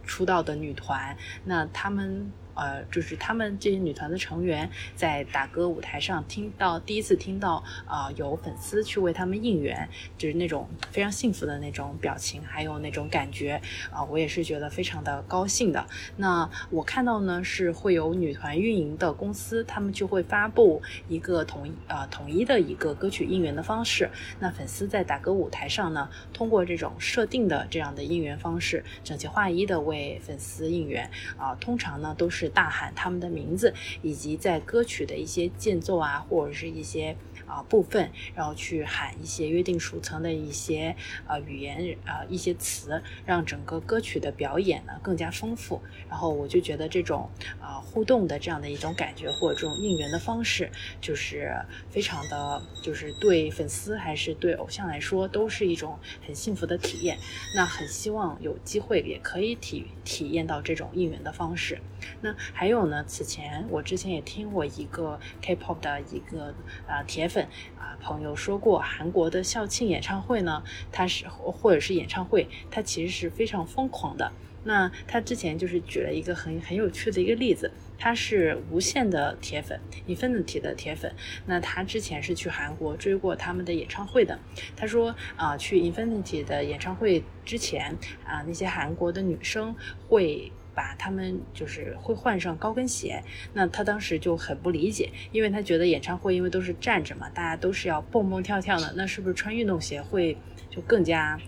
[0.05, 9.89] 出道的女团，那他们呃，就是他们这些女团的成员在打歌舞台上听到第一次听到啊，有粉丝去为他们应援，
[10.19, 13.61] 就是那种非常幸福的那种表情，还有那种感觉
[13.91, 15.87] 啊，我也是觉得非常的高兴的。
[16.17, 24.11] 那我看到呢，是会有女团运营的公司，他们就会发布一个统一啊统一的一个歌曲应援的方式。
[24.41, 32.42] 那粉丝在打歌舞台上呢，通过这种设定的这样的应援方式，整齐划一的为粉丝应援啊，通常呢都是。
[32.43, 37.17] 是大喊他们的名字，以及在歌曲的一些间奏啊，或者是一些
[37.53, 45.83] 啊部分，然后去喊一些约定俗成的一些呃语言啊一些词，让整个歌曲的表演呢更加丰富。
[46.09, 47.29] 然后我就觉得这种
[47.61, 51.55] 啊互动的这样的一种感觉，或者这种应援的方式，就是
[51.91, 57.19] 非常的，就是对粉丝还是对偶像来说，都是一种很幸福的体验。
[57.55, 61.81] 那很希望有机会也可以体体验到这种应援的方式。
[62.23, 63.05] 那还有呢？
[63.07, 66.55] 此前我之前也听过一个 K-pop 的一个
[66.87, 67.42] 啊铁粉
[67.79, 74.33] 啊朋友说过，韩国的校庆演唱会呢，它是或者是演唱会，它其实是非常疯狂的。
[74.65, 81.13] 那他之前就是举了一个很很有趣的一个例子，他是无限的铁粉，Infinity 的铁粉。
[81.47, 84.39] 那他之前是去韩国追过他们的演唱会的。
[84.77, 89.75] 他说啊，去 Infinity 的演唱会之前啊，那些韩国的女生
[90.09, 90.53] 会。
[90.75, 100.37] 把他们就是会换上高跟鞋，那他当时就很不理解，因为他觉得演唱会因为都是站着嘛，大家都是要蹦蹦跳跳的，那是不是穿运动鞋会
[100.71, 101.39] 就更加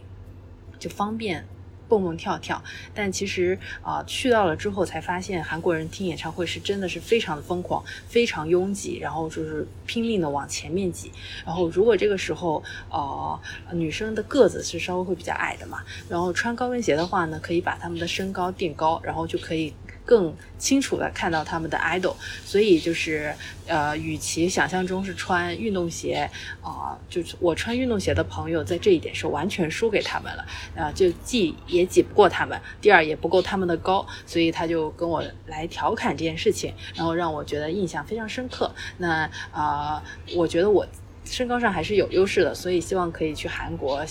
[0.79, 1.45] 就方便？
[1.89, 2.63] 蹦蹦跳跳，
[2.95, 11.11] 但其实啊，去到了之后才发现，韩国人听演唱会是真的是非常的疯狂，非常拥挤，然后就是拼命的往前面挤。
[11.45, 13.39] 然后如果这个时候，呃，
[13.73, 19.73] 女生的个子是稍微会比较矮的嘛，然后穿高跟鞋的话呢，可以把她们的身高垫高，然后就可以。
[20.05, 22.15] 更清楚的看到他们的 idol，
[22.45, 23.35] 所以就是
[23.67, 26.31] 呃，与其想象中是穿运动鞋
[26.63, 38.71] 啊，就是我穿运动鞋的朋友在这一点是完全输给他们了啊，就既也挤不过他们，第二也不够他们的高，所以他就跟我来调侃这件事情，然后让我觉得印象非常深刻。
[38.99, 40.03] 那啊，
[40.35, 40.87] 我觉得我
[41.25, 44.05] 身高上还是有优势的，所以希望可以去韩国。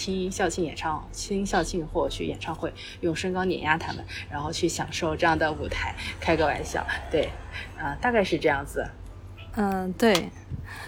[0.00, 5.94] 听校庆演唱，听校庆或去演唱会，用身高碾压他们，然后去享受这样的舞台。
[6.18, 7.28] 开个玩笑，对，
[7.78, 8.88] 啊，大概是这样子。
[9.56, 10.30] 嗯，对，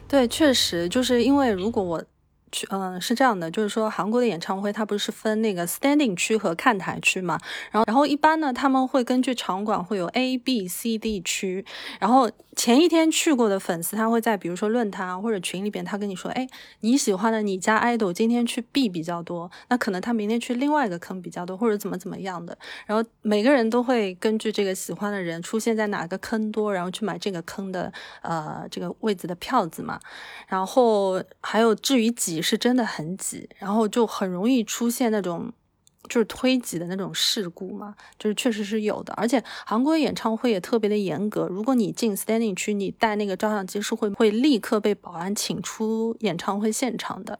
[0.08, 2.02] 对，确实就是因为如果我。
[2.52, 7.38] 去，嗯，是这样的，就是说韩国的演唱会它不是分那个 standing 区和看台区嘛，
[7.70, 11.64] 然后，然后一般呢他们会根据场馆会有 A、B、C、D 区，
[11.98, 16.46] 然后前一天去过的粉丝他会在比如说论坛或者群里边他跟你说，哎，
[16.80, 29.98] 你喜欢的你家 idol 今天去 B 比较多，那可能他明天去另外一个坑比较多，或者怎么怎么样的，然后每个人都会根据这个喜欢的人出现在哪个坑多，然后去买这个坑的呃这个位置的票子嘛，
[30.46, 32.41] 然后还有至于几。
[32.42, 35.52] 是真的很挤，然后就很容易出现那种
[36.08, 39.14] 就是推挤的那种事故嘛，就是确实是有的。
[39.14, 47.38] 而且韩国演唱会也特别的严格，如果你进 standing 区，你带那个照相机是会会立刻被保安请出演唱会现场的。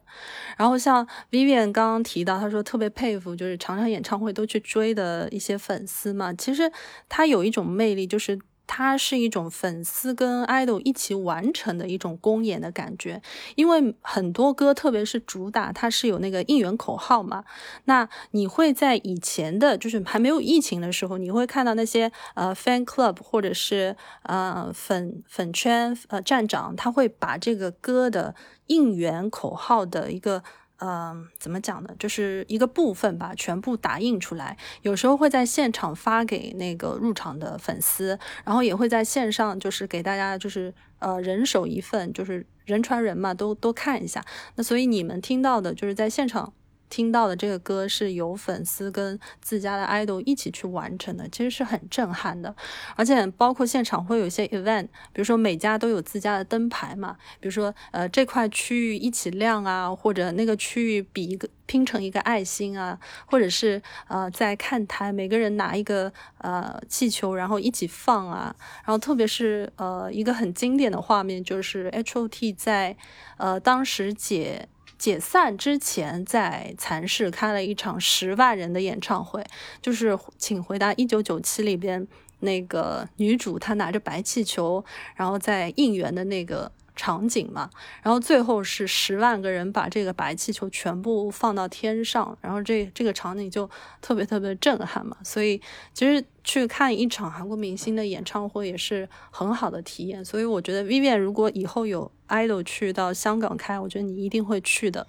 [0.56, 6.70] 然后像 Vivian 刚刚提到，他说特别佩服就是常常演唱会都去追的一些粉丝嘛，其实
[7.08, 8.38] 他有一种魅力就是。
[8.66, 13.20] 它是一种粉丝跟 idol 一起完成的一种公演的感觉，
[13.54, 17.44] 因为很多歌，特别是主打，它是有那个应援口号嘛。
[17.84, 28.34] 那你会在以前的，就是还没有疫情的时候，你会看到那些呃 fan club 或者是呃粉粉圈呃站长，他会把这个歌的
[28.68, 30.42] 应援口号的一个。
[30.78, 31.90] 嗯，怎么讲呢？
[31.98, 34.56] 就是一个部分吧，全部打印出来。
[34.82, 44.24] 有时候会在现场发给那个入场的粉丝，然后也会在线上，就是给大家，就是呃人手一份，就是人传人嘛，都都看一下。
[44.56, 46.52] 那所以你们听到的，就是在现场。
[46.92, 52.54] 听到的这个歌是由粉丝跟自家的 idol 一起去完成的，其实是很震撼的。
[52.94, 72.94] 而且包括现场会有一些 event，比如说每家都有自家的灯牌嘛，比如说呃这块区域一起亮啊，或者那个区域比一个拼成一个爱心啊，或者是呃在看台每个人拿一个呃气球然后一起放啊，然后特别是呃一个很经典的画面就是 H O T 在
[73.38, 74.68] 呃当时解。
[75.02, 79.44] 解散之前，在蚕室开了一场十万人的演唱会，
[79.80, 82.06] 就是请回答一九九七里边
[82.38, 84.84] 那个女主，她拿着白气球，
[85.16, 87.68] 然后在应援的那个场景嘛，
[88.00, 93.68] 然后最后是十万个人把这个白气球全部放到天上，然后这这个场景就
[94.00, 95.16] 特别特别震撼嘛。
[95.24, 95.60] 所以
[95.92, 100.24] 其实去看一场韩国明星的演唱会也是很好的体验。
[100.24, 105.06] 所以我觉得 Vivian 如果以后有 idol 去到香港开，我觉得你一定会去的。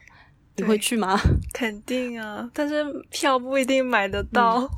[0.56, 1.20] 你会去吗？
[1.52, 4.70] 肯定啊，但是票不一定买得到。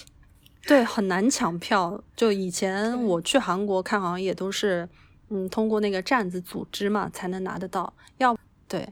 [0.66, 2.00] 对，很难抢票。
[2.14, 4.88] 就以前我去韩国看，好像也都是，
[5.30, 7.92] 嗯，通过那个站子组织嘛，才能拿得到。
[8.18, 8.36] 要
[8.68, 8.88] 对。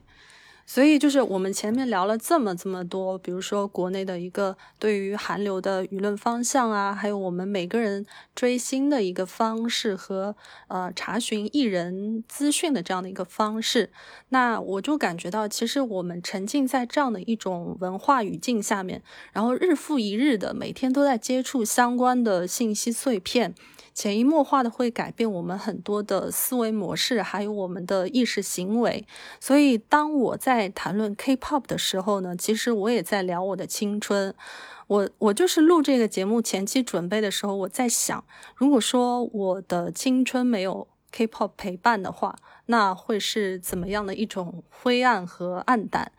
[0.67, 10.35] 所以就是我们前面聊了这么这么多，比如说国内的一个对于韩流的舆论方向啊，还有我们每个人追星的一个方式和
[10.67, 13.91] 呃查询艺人资讯的这样的一个方式，
[14.29, 19.03] 那我就感觉到，其实我们沉浸在这样的一种文化语境下面，
[19.33, 23.53] 然后日复一日的每天都在接触相关的信息碎片。
[23.95, 29.07] 潜移默化的会改变我们很多的思维模式，还有我们的意识行为。
[29.39, 34.35] 所以，当我在谈论 K-pop 的时候呢，其实我也在聊我的青春。
[34.87, 38.21] 我我就是录这个节目前期准备的时候，我在想，
[38.57, 42.35] 如果说我的青春没有 K-pop 陪伴的话，
[42.65, 46.11] 那会是怎么样的一种灰暗和暗淡？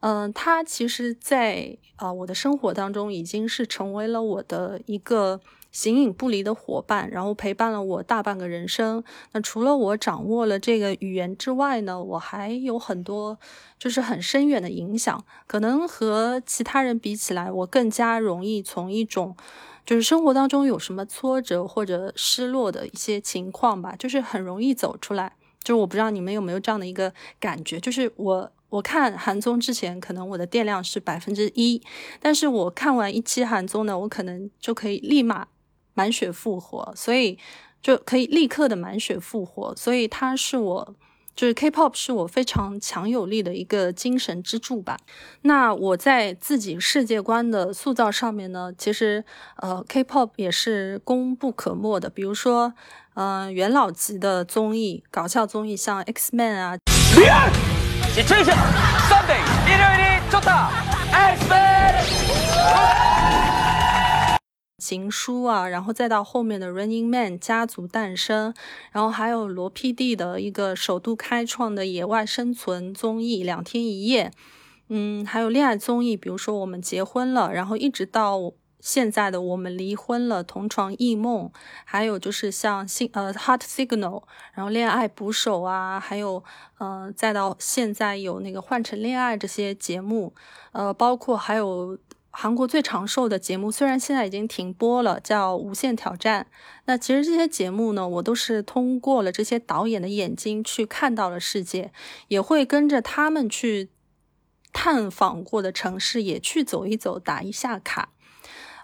[0.00, 5.40] 嗯，它其实，在啊我的生活当中，已经是成为了我的一个。
[5.76, 9.04] 形影不离的伙伴，然后陪伴了我大半个人生。
[9.32, 13.38] 那除了我掌握了这个语言之外呢，我还有很多
[13.78, 15.22] 就是很深远的影响。
[15.46, 19.36] 可能和其他人比起来，我更加容易从一种
[19.84, 25.34] 就是生活当中有什么挫折或者失落的一些情况吧，就是很容易走出来。
[25.62, 31.82] 就是我不知道你们有没有这样的一个感觉，就是我我看韩综之前，可能我的电量是百分之一，
[32.18, 35.48] 但是我看完一期韩综呢，我可能就可以立马。
[35.96, 37.36] 满血复活，所以
[37.82, 40.94] 就可以立刻的满血复活，所以它是我
[41.34, 44.96] 就是 K-pop 是我非常强有力的一个精神支柱吧。
[45.42, 49.24] 那我在自己世界观的塑造上面呢，其实
[49.56, 52.08] 呃 K-pop 也是功不可没的。
[52.08, 52.72] 比如说，
[53.14, 56.78] 嗯，元老级的综艺、搞笑综艺，像 X-Men 啊。
[64.78, 68.54] 情书啊，然后再到后面的 Running Man 家族诞生，
[68.92, 74.30] 然后还有罗 PD 的一个首度开创的野外生存综艺两天一夜，
[74.88, 81.50] 嗯，还有恋爱综艺，比如说我们结婚了，然后一直到现在的我们离婚了，同床异梦，
[81.86, 86.44] 还有就是像新呃 Heart Signal，然后恋爱捕手啊，还有
[86.80, 90.34] 嗯再到现在有那个换成恋爱这些节目，
[90.72, 91.98] 呃，包括还有。
[92.38, 96.46] 韩国最长寿的节目虽然现在已经停播了，叫《无限挑战》。
[96.84, 101.92] 那其实这些节目呢，我都是通过了这些导演的眼睛去看到了世界，
[102.28, 103.88] 也会跟着他们去
[104.70, 108.10] 探访过的城市也去走一走，打一下卡。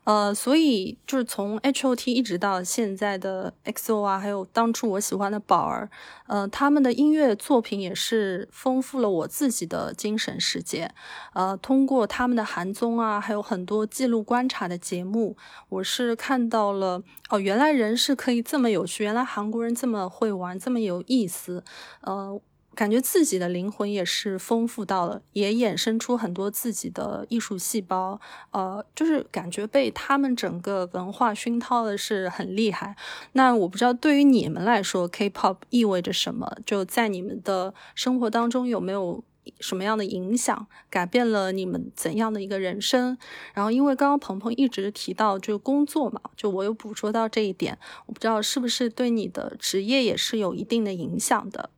[0.04, 5.88] 呃，所以就是从 H O T 一直到现在的 X O 啊，还有当初我喜欢的宝儿，
[6.26, 10.92] 呃，他们的音乐作品也是丰富了我自己的精神世界。
[11.34, 15.36] 呃，通过他们的韩综啊，还有很多记录观察的节目，
[15.68, 17.00] 我是看到了
[17.30, 21.62] 哦，原来人是可以这么有趣，原来韩国人这么会玩，这么有意思。
[22.00, 22.40] 呃。
[22.74, 28.20] 感觉自己的灵魂也是丰富到了，也衍生出很多自己的艺术细胞，
[28.50, 32.96] 呃，就是感觉被他们整个文化熏陶的是很厉害。
[33.32, 36.56] 那我不知道对于你们来说，K-pop 意味着什么？
[36.64, 39.22] 就在你们的生活当中有没有
[39.60, 43.18] 什么样的影响，改变了你们怎样的一个人生？
[43.52, 51.68] 然后，因为刚刚鹏鹏一直提到就工作嘛，就我有捕捉到这一点，我不知道是不是对你的职业也是有一定的影响的。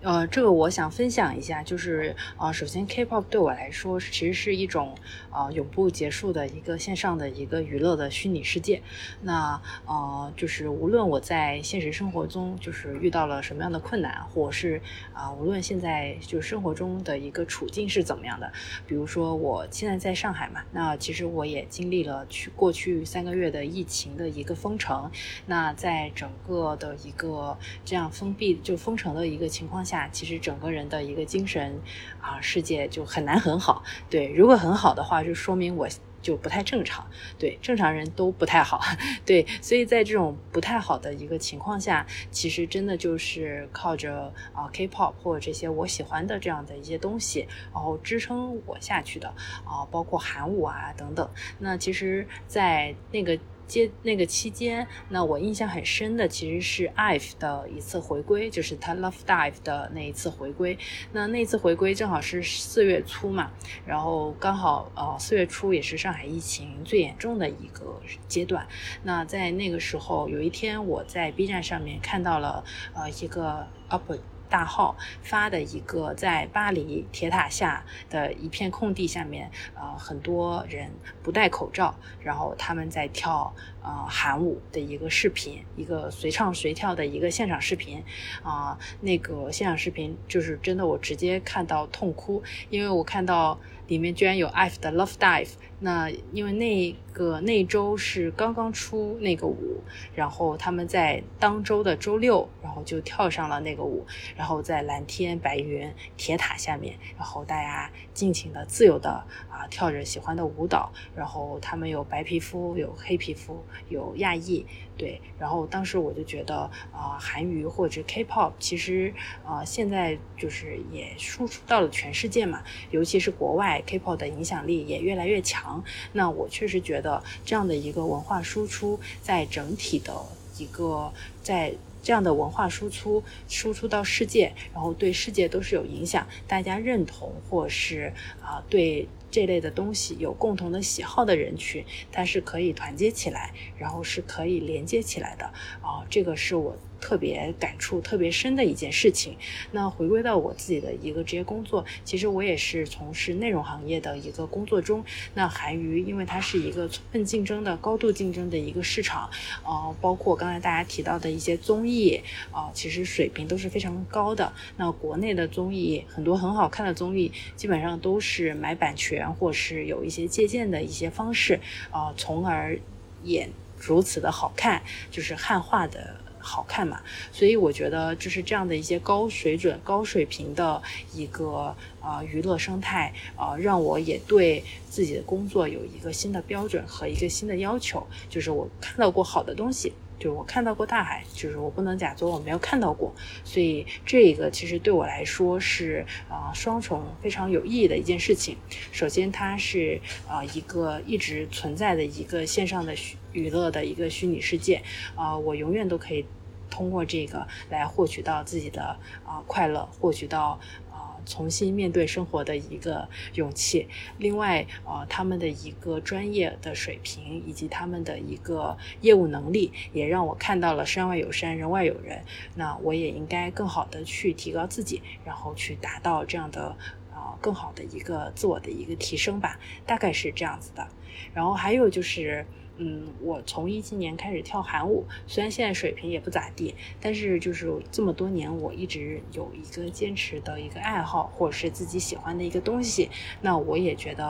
[0.00, 4.94] 呃，这个我想分享一下，就是啊，首先 K-pop 对我来说其实是一种
[5.28, 8.80] 啊永不结束的一个线上的一个娱乐的虚拟世界。
[9.22, 14.80] 那呃，就是无论我在现实生活中就是遇到了什么样的困难，或是
[15.12, 18.52] 啊，无论现在就是生活中的一个处境是怎么样的，
[18.86, 25.10] 比如说我现在在上海嘛，那其实我也经历了去过去三个月的疫情的一个封城。
[25.46, 30.08] 那在整个的一个这样封闭就封城的一个情况下下。
[30.12, 31.80] 其实整个人的一个精神
[32.20, 35.88] 啊世界就很难很好，对，如果很好的话，就说明我
[36.20, 37.08] 就不太正常，
[37.38, 38.80] 对，正常人都不太好，
[39.24, 49.28] 对，所以在这种不太好的一个情况下，其实真的就是靠着啊 K-pop 或者这些我喜欢的这样的一些东西，然后支撑我下去的
[49.64, 51.28] 啊，包括韩舞啊等等。
[51.60, 53.38] 那其实，在那个。
[53.68, 60.76] 接那个期间，那我印象很深的其实是 IVE 的一次回归，就是他 Love Dive 的那一次回归。
[61.12, 63.50] 那那次回归正好是四月初嘛，
[63.86, 68.66] 然后刚好呃四月初也是上海疫情最严重的一个阶段。
[69.04, 72.64] 那在那个时候，有一天我在 B 站上面看到了
[72.94, 74.18] 呃一个 UP。
[74.48, 80.90] 大号发的一个在巴黎铁塔下的一片空地下面，呃，很多人
[81.22, 83.54] 不戴口罩，然后他们在跳
[83.88, 88.04] 呃韩舞的一个视频，一个随唱随跳的一个现场视频，
[88.42, 95.52] 啊，那个现场视频就是真的，我直接看到痛哭，因为我看到里面居然有 IVE 的 Love Dive。
[95.80, 99.80] 那因为那个那周是刚刚出那个舞，
[100.12, 104.04] 然后他们在当周的周六，然后就跳上了那个舞，
[104.36, 109.10] 然后在蓝天白云铁塔下面，然后大家尽情的自由的
[109.48, 114.66] 啊跳着喜欢的舞蹈，然后他们有白皮肤，有黑皮肤，有亚裔。
[114.96, 119.14] 对，然后当时我就觉得啊，韩娱或者 K-pop 其实
[119.46, 125.84] 啊，现在就是也输出到了全世界嘛，尤其是国外 K-pop 的影响力也越来越强。
[126.14, 130.12] 那我确实觉得这样的一个文化输出，在整体的
[130.58, 131.72] 一个在
[132.08, 139.06] 这样的文化输出输出到世界，然后对世界都是有影响，大家认同或是啊对。
[139.30, 145.44] 这类的东西有共同的喜好的人群，它是可以团结起来，然后是可以连接起来的
[145.82, 146.74] 啊，这个是我。
[147.00, 149.36] 特别感触特别深的一件事情。
[149.72, 155.04] 那回归到我自己的一个职业工作，其实我也是从事内容行业的一个工作中。
[155.34, 159.30] 那韩娱因为它是一个充分竞争的、高度竞争的一个市场，
[159.64, 162.20] 呃，包括刚才大家提到的一些综艺，
[162.50, 164.52] 啊，其实水平都是非常高的。
[164.76, 172.78] 那国内的综艺很多很好看的综艺，基本上都是买版权或是有一些借鉴的一些方式，啊，从而
[173.24, 176.16] 演如此的好看，就是汉化的。
[176.48, 180.82] 好看嘛，所以我觉得就是这样的一些高水准、高水平的
[181.14, 188.06] 一个呃娱乐生态，呃，让我也对自己的工作有一个新的标准和一个新的要求。
[188.30, 193.14] 就是我看到过好的东西，就是我看到过大海，就是我不能假装我没有看到过。
[193.44, 198.56] 所以这个其实对我来说是啊双重非常有意义的一件事情。
[198.90, 204.82] 首先，它是啊一个一直存在的一个线上的娱娱乐的一个虚拟世界
[205.14, 206.24] 啊，我永远都可以。
[206.70, 210.58] 通过这个来获取到自己的啊快乐，获取到
[210.90, 213.88] 啊重新面对生活的一个勇气。
[214.18, 222.22] 另外啊，他们的一个专业的水平以及他们的一个业务能力，也让我看到了山外有山，人外有人。
[222.54, 226.76] 那我也应该更好的去提高自己，然后去达到这样的
[227.12, 229.58] 啊更好的一个自我的一个提升吧。
[229.86, 230.86] 大概是这样子的。
[231.34, 232.46] 然后还有就是。
[232.78, 243.10] 嗯，我从一七年开始跳韩舞，虽然现在水平也不咋地，但是就是这么多年，我一直有一个坚持的一个爱好，或者是自己喜欢的一个东西，
[243.42, 244.24] 那我也觉得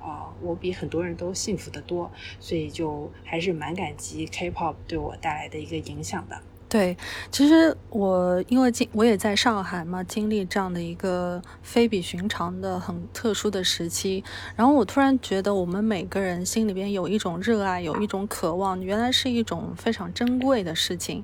[0.00, 6.42] 啊，我比很多人都幸福的多，所以就还是蛮感激 K-pop 对我带来的一个影响的。
[6.72, 6.96] 对，
[7.30, 14.24] 其实我因为经我也在上海嘛，经历这样的一个非比寻常的很特殊的时期，
[14.56, 21.22] 然后我突然觉得我们每个人心里边有一种热爱，有一种渴望，原来是一种非常珍贵的事情。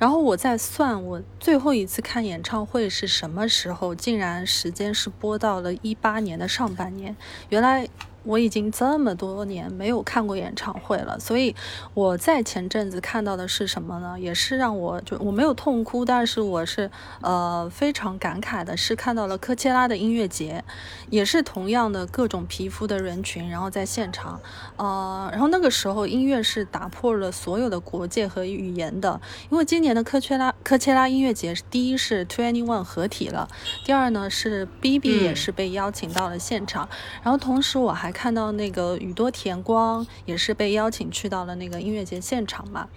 [0.00, 7.16] 然后我在算我最后一次看演唱会是什么时候，竟然时间是播到了一八年的上半年，
[7.50, 7.88] 原来。
[8.24, 11.54] 我已经这么多年没有看过演唱会了，所以
[11.94, 14.18] 我在前阵子看到的是什么呢？
[14.20, 16.90] 也是让我就我没有痛哭，但是我是
[17.22, 20.62] 呃非常感慨的，是看到了科切拉的音乐节，
[21.08, 24.40] 也是同样的各种皮肤的人群，然后在现场，
[24.76, 33.48] 呃，然后那个时候音乐是打破了所有的国界和语言的，因为今年的科切拉科切拉音乐节，第一是 Twenty One 合体了，
[33.86, 36.88] 第二呢是 B B 也是被邀请到了现场，
[37.22, 38.07] 然后同时我还。
[38.12, 42.88] 看到那个宇多田光也是被邀请去到了那个音乐节现场嘛，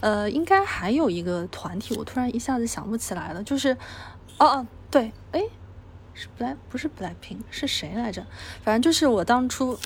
[0.00, 3.72] 呃，应该还有一个团体，我突然一下子想不起来了，就是，
[4.38, 5.42] 哦哦，对，哎，
[6.14, 8.26] 是 Black 不是 Blackpink 是谁来着？
[8.62, 9.78] 反正就是我当初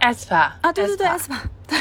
[0.00, 1.78] ，aespa 啊，对对对，aespa，对，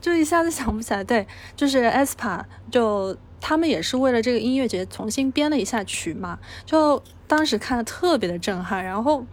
[0.00, 1.26] 就一下子想不起来，对，
[1.56, 9.24] 就是 aespa，就他们也是为了这个音乐节重新编了一下曲嘛，就当时看的特别的震撼，然后。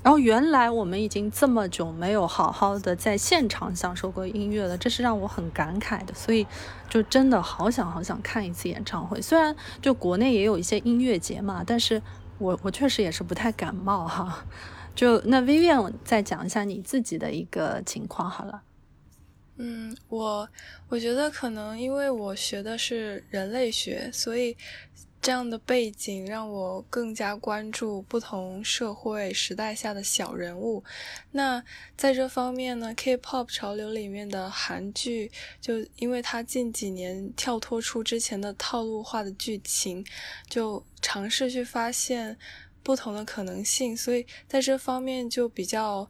[0.00, 6.14] 然后原来我们已经这么久没有好好的在现场享受过音乐了，这是让我很感慨的。
[6.14, 6.46] 所以
[6.88, 9.20] 就真的好想好想看一次演唱会。
[9.20, 12.00] 虽然就国内也有一些音乐节嘛，但是
[12.38, 14.46] 我 我确实也是不太感冒哈。
[14.94, 18.62] 就那 Vivian 再讲一下你自己的一个情况好了。
[19.56, 20.48] 嗯，我
[20.88, 24.56] 我觉得可能因为我学的是人类学，所以。
[25.20, 30.82] 这样的背景让我更加关注不同社会时代下的小人物。
[31.32, 31.62] 那
[31.96, 40.06] 在这方面呢，K-pop 潮流里面的韩剧，就因为它近几年跳脱出之前的套路化的剧情，
[40.48, 42.38] 就尝试去发现
[42.82, 46.08] 不同的可能性，所以在这方面就比较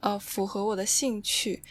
[0.00, 1.62] 呃符合我的兴趣。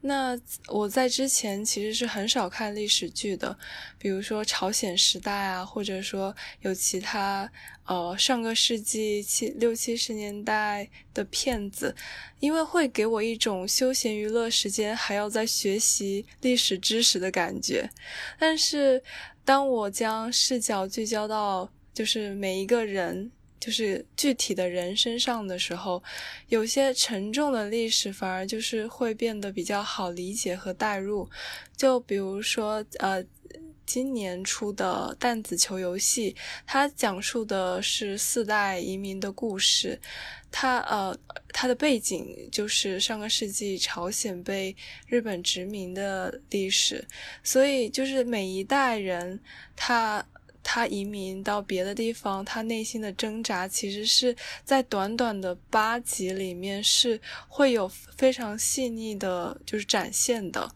[0.00, 0.38] 那
[0.68, 3.58] 我在之前其实是很少看历史剧的，
[3.98, 7.50] 比如说朝鲜时代啊，或者说有其他
[7.84, 11.96] 呃上个世纪七六七十年代的片子，
[12.38, 17.90] 因为会给我一种休闲娱乐时间还要在学习历史知识的感觉。
[18.38, 19.02] 但是
[19.44, 23.32] 当我将视角聚焦到就是每一个人。
[23.60, 26.02] 就是具体的人身上的时候，
[26.48, 31.28] 有些沉重的历史反而就是会变得比较好理解和代入。
[31.76, 33.24] 就比如说，呃，
[33.84, 36.32] 今年出的《弹子球游戏》，
[36.66, 39.98] 它讲述的是四代移民的故事。
[40.50, 41.18] 它呃，
[41.52, 44.74] 它的背景就是上个世纪朝鲜被
[45.06, 47.06] 日本殖民的历史，
[47.42, 49.40] 所以就是每一代人
[49.74, 50.24] 他。
[50.70, 60.70] 他移民到别的地方，他内心的挣扎其实是在短短的八集里面是会有非常细腻的，就是展现的，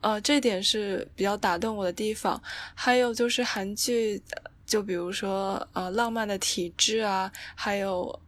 [0.00, 2.40] 呃，这点是比较打动我的地方。
[2.76, 4.22] 还有就是韩剧，
[4.64, 8.20] 就比如说呃《浪漫的体质》啊，还有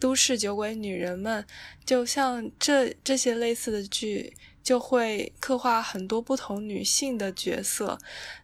[0.00, 1.42] 都市酒鬼女人们》，
[1.84, 7.98] 就像这这些类似的剧，就会刻画很多不同女性的角色。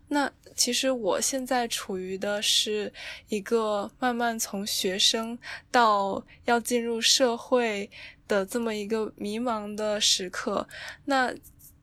[0.08, 2.92] 那其实我现在处于的是
[3.28, 5.38] 一个慢慢从学生
[5.70, 7.90] 到要进入社会
[8.26, 10.66] 的这么一个迷茫的时刻。
[11.04, 11.34] 那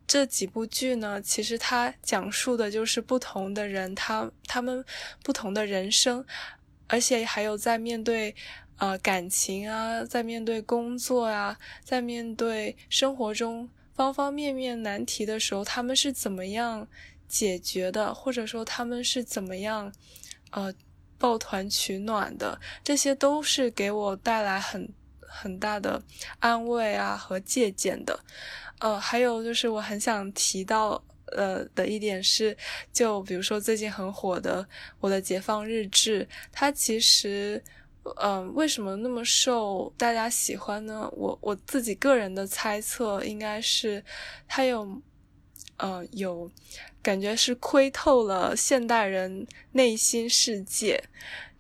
[0.08, 4.84] 这几部剧呢，其实它讲述的就是不同的人，他他们
[5.24, 6.26] 不同的人生，
[6.88, 8.36] 而且还有在面对
[8.78, 16.88] 呃感情啊，在面对工作啊，在面对生活中方方面面难题的时候，他们是怎么样。
[17.32, 19.90] 解决的，或者说他们是怎么样，
[20.52, 20.74] 呃，
[21.18, 26.04] 抱团取暖的，这些都是给我带来很很大的
[26.40, 28.20] 安慰啊和借鉴的。
[28.80, 31.02] 呃，还有就是我很想提到
[31.38, 32.58] 呃的一点是，
[32.92, 34.62] 就比如说最近很火的
[35.00, 37.64] 《我的解放日志》，它其实，
[38.22, 41.10] 嗯，为什么那么受大家喜欢呢？
[41.14, 44.04] 我我自己个人的猜测应该是，
[44.50, 45.02] 它有。
[45.78, 46.48] 呃，有
[47.04, 51.04] 感觉是窥透了现代人内心世界。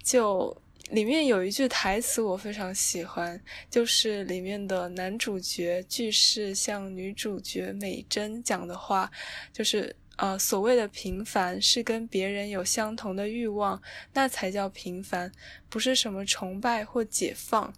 [0.04, 0.56] 就
[0.90, 9.10] 里面有一句台词我非常喜欢，就是里面的男主角句式向女主角美珍讲的话，
[9.52, 13.82] 就是呃，所谓的平凡是跟别人有相同的欲望，
[14.14, 15.32] 那才叫平凡，
[15.70, 17.74] 不是什么崇拜或解放。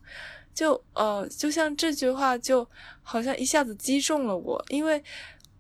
[0.54, 2.68] 就呃，就像这句话，就
[3.02, 5.02] 好像一下子击中了我，因为。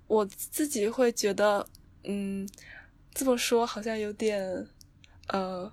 [0.05, 1.65] 我自己会觉得，
[2.03, 2.47] 嗯，
[3.13, 4.67] 这么说好像有点，
[5.27, 5.71] 呃，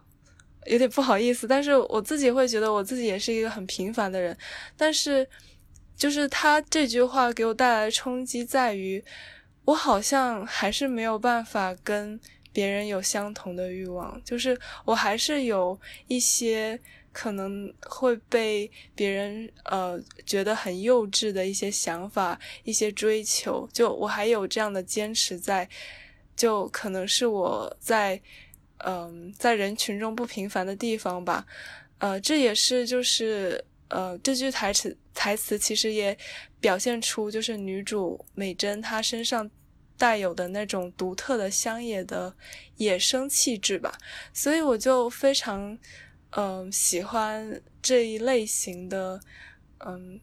[0.67, 1.47] 有点不好意思。
[1.47, 4.37] 但是我自己会觉得，我自己也是一个很平凡的人。
[4.77, 5.29] 但是，
[5.97, 9.05] 就是他这句话给我带来的冲击在于，
[9.65, 12.21] 我好像还是没有办法跟
[12.53, 15.79] 别人有相同的欲望，就是我还是有
[16.09, 16.81] 一些。
[17.13, 25.69] 可能会被别人呃觉得很幼稚的一些想法、一些追求，就我还有这样的坚持在，
[26.37, 28.21] 就可能是我在
[28.79, 31.47] 嗯在人群中不平凡的地方吧，
[31.99, 36.17] 呃，这也是就是呃这句台词台词其实也
[36.61, 39.51] 表现出就是女主美珍她身上
[39.97, 42.35] 带有的那种独特的乡野的
[42.77, 43.99] 野生气质吧，
[44.33, 45.79] 所以我就非常。
[46.37, 49.21] 嗯，喜欢这一类型的
[49.79, 50.21] 嗯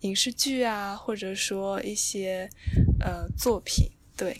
[0.00, 2.46] 影视剧啊，或者说一些
[3.00, 4.36] 呃作品，对。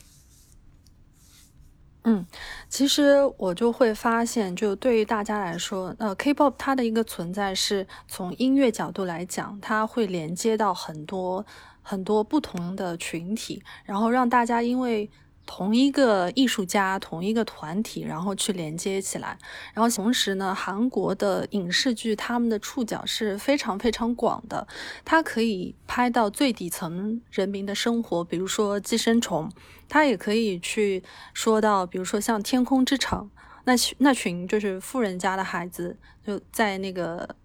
[2.06, 2.24] 嗯，
[2.68, 11.44] 其实我就会发现，就对于大家来说，呃，K-pop 它的一个存在是从音乐角度来讲，它会连接到很多
[11.82, 15.10] 很多不同的群体，然后让大家因为。
[15.46, 19.38] 同一个艺术家，同一个团体，然后去连接起来，
[19.72, 24.66] 然后同时呢，韩国的影视剧他们的触角是非常非常广的，
[25.04, 29.48] 它可以拍到最底层人民的生活，比如说《寄生虫》，
[29.88, 33.30] 它也可以去说到，比如说像《天空之城》，
[33.64, 37.36] 那群那群就是富人家的孩子，就在那个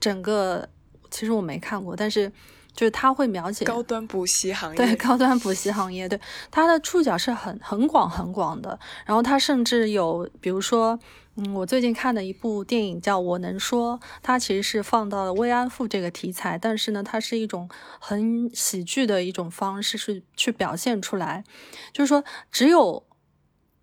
[0.00, 0.68] 整个，
[1.10, 2.32] 其实我没看过，但是。
[2.74, 6.20] 就是他会描写高端补习行业，对高端补习行业，对
[6.50, 8.78] 他的触角是很很广很广的。
[9.06, 10.98] 然后他甚至有，比如说，
[11.36, 17.68] 嗯，我最近看的一部电影叫《我能说》，它其实是放到了慰安妇这个题材，但是呢，它是一种
[17.98, 21.44] 很喜剧的一种方式，是去表现出来，
[21.92, 23.04] 就是说只有。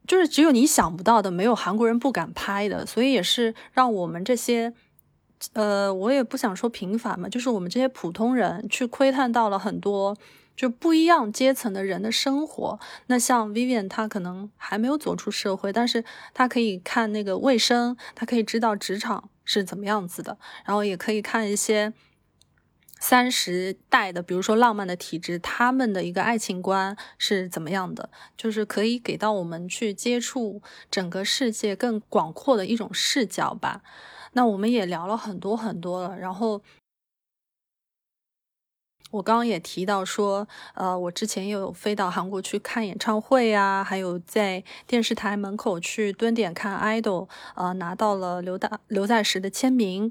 [0.08, 4.74] 就是只有你想不到的，没有韩国人不敢拍的，所以也是让我们这些，
[5.54, 10.18] 呃，我也不想说平凡嘛，就是我们这些普通人去窥探到了很多
[10.56, 12.80] 就不一样阶层的人的生活。
[13.08, 21.94] 那像 Vivian，他可能还没有走出社会，但是他可以看那个卫生，他可以知道职场是怎么样子的，然后也可以看一些。
[23.04, 28.12] 三十代的，比如说浪漫的体质，他们的一个爱情观是怎么样的？
[28.38, 30.62] 就是可以给到我们去接触
[30.92, 33.82] 整个世界更广阔的一种视角吧。
[34.34, 36.61] 那我们也聊了很多很多了，然后。
[39.11, 50.09] 我刚刚也提到说，呃，我之前也有飞到韩国去看演唱会啊，还有在电视台门口去蹲点看 idol，呃，拿到了刘大刘在石的签名。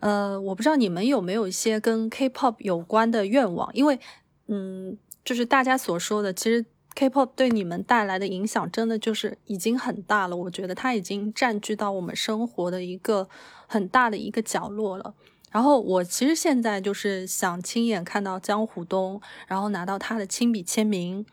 [0.00, 4.00] 呃，我不知道你们有没有一些跟 K-pop 有关的愿望，因为，
[4.48, 6.66] 嗯，就是大家所说的，其实
[6.96, 10.36] K-pop 对你们带来的影响真的就是已经很大了。
[10.36, 13.28] 我觉得它已经占据到我们生活的一个
[13.70, 15.14] 很大的一个角落了。
[15.52, 21.24] 然后我其实现在就是想亲眼看到江虎东，然后拿到他的亲笔签名，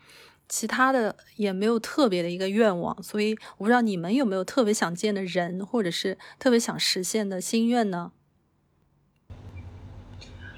[0.48, 8.12] 其他的也没有特别的一个愿望，所以我不知道你们有没有特别想见的人，或者是特别想实现的心愿呢？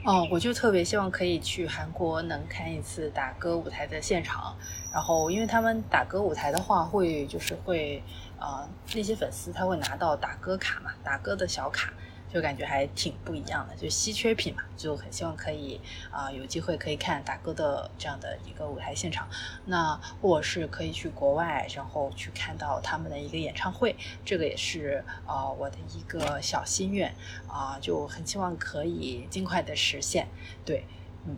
[0.07, 4.57] 哦，我就特别希望可以去韩国能看一次打歌舞台的现场，
[4.91, 8.03] 然后因为他们打歌舞台的话，会就是会
[8.41, 11.93] 呃那些粉丝他会拿到打歌卡嘛，打歌的小卡。
[12.33, 15.81] 就感觉还挺不一样的，就稀缺品嘛，就很希望可以
[16.13, 19.29] 啊有机会可以看打歌的这样的一个舞台现场，
[19.65, 27.13] 那或是可以去国外，然后去看到他们的一个演唱会，这个也是啊我的一个小心愿
[27.49, 30.29] 啊，就很希望可以尽快的实现，
[30.65, 30.87] 对，
[31.27, 31.37] 嗯。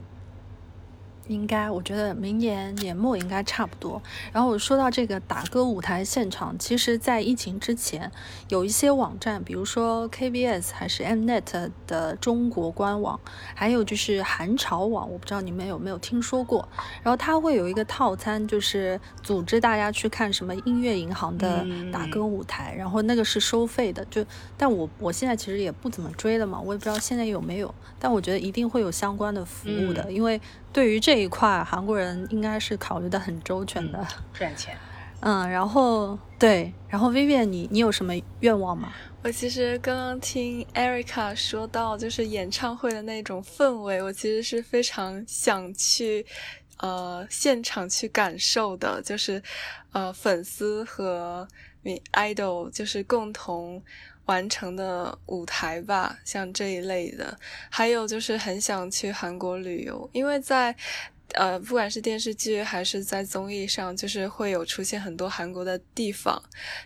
[1.29, 4.01] 应该，我觉得明年年末应该差不多。
[4.33, 8.11] 然后我说到这个打歌舞台现场，其实，在疫情之前，
[8.49, 13.19] 有一些网站，比如说 KBS 还是 Mnet 的中国官网，
[13.55, 16.69] 还有就是韩潮网，我不知道你们有没有听说过。
[17.03, 24.05] 然后它会有一个套餐，就是组织大家去看什么音乐银行的打歌舞台，然后那个是收费的。
[24.07, 24.25] 就，
[24.57, 27.73] 但我我现在其实也不怎么追了嘛，我也不知道现在有没有。
[27.99, 30.41] 但我觉得一定会有相关的服务的，因为
[30.73, 34.07] 对于这一块，韩国人应该是考虑的很周全的。
[34.33, 34.77] 赚钱。
[35.21, 38.93] 嗯，然后对，然后 Vivian，你你有什么愿望吗？
[39.23, 46.27] 我其实刚刚听 Erica 说到，就是演唱会的那种氛围，我其实是非常想去，
[46.79, 49.41] 呃，现场去感受的，就是
[49.93, 51.47] 呃，粉丝和
[52.13, 53.81] idol 就是共同。
[54.27, 60.75] 完成的舞台吧，像这一类的，还有就是很想去韩国旅游，因为在，
[61.35, 66.41] 呃，不管是电视剧还是在综艺上，就是会有出现很多韩国的地方，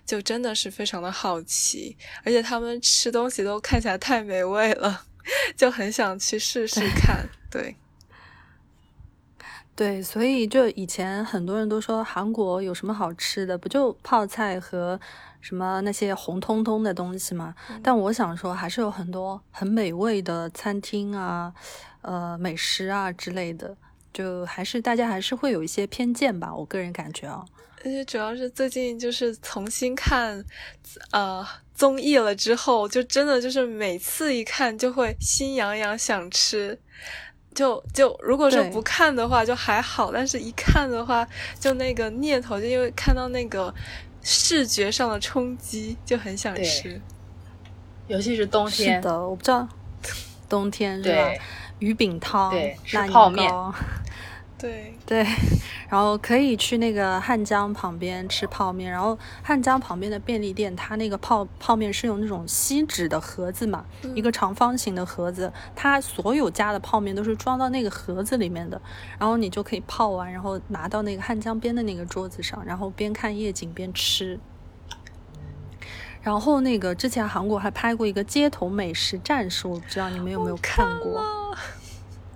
[0.06, 5.04] 就真的是非常的好奇，而且他们吃东西都看起来太美味了，
[5.54, 7.28] 就很想去试试看。
[7.50, 7.76] 对，
[9.76, 14.98] 对，所以就以前很多人都说韩国有什么好吃的，不就泡菜和。
[15.46, 17.54] 什么那些红彤彤的东西嘛？
[17.80, 21.54] 但我想说，还是有很多很美味的餐厅啊，
[22.00, 23.76] 呃，美食啊之类的。
[24.12, 27.44] 就还是大家还是会有一些偏见吧，我个人感觉啊。
[27.78, 30.44] 而且主要是最近就是重新看
[31.12, 36.76] 呃综艺了之后，就真的就是每次一看就会心痒痒想吃。
[37.54, 41.24] 就就如果说不看的话就还好，但是一看的话，
[41.60, 43.72] 就那个念头就因为看到那个。
[44.28, 47.00] 视觉上的冲击就很想吃，
[48.08, 48.96] 尤其是冬天。
[48.96, 49.68] 是的，我不知道
[50.48, 51.30] 冬天是吧？
[51.78, 53.48] 鱼饼汤、对，吃泡面。
[54.58, 55.24] 对对，
[55.88, 63.84] 然后可以去那个汉江旁边吃泡面，然后汉江旁边的便利店，它那个泡泡面是用那种锡纸的盒子嘛，
[64.16, 68.82] 一个长方形的盒子，它所有家的泡面都是装到那个盒子里面的，
[69.16, 74.40] 然后你就可以泡完，然后拿到那个汉江边的那个桌子上，然后边看夜景边吃。
[76.20, 81.24] 然后那个之前韩国还拍过一个街头美食战士，我不知道你们有没有看过？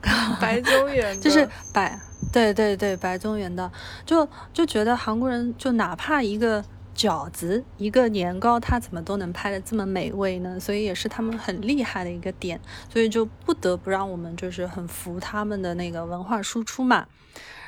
[0.41, 1.99] 白中原就是白。
[2.33, 3.69] 对对对，白中原的，
[4.05, 6.63] 就就觉得韩国人就哪怕一个
[6.95, 10.61] 饺子，一个年糕，他怎么都能拍的这么美味呢？
[10.61, 12.61] 所以也是他们很厉害的一个点，
[12.93, 17.07] 所以就不得不让我们就是很服他们的那个文化输出嘛。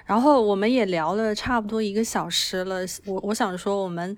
[0.04, 4.16] 然后我们也聊了差不多一个小时了，我我想说我们。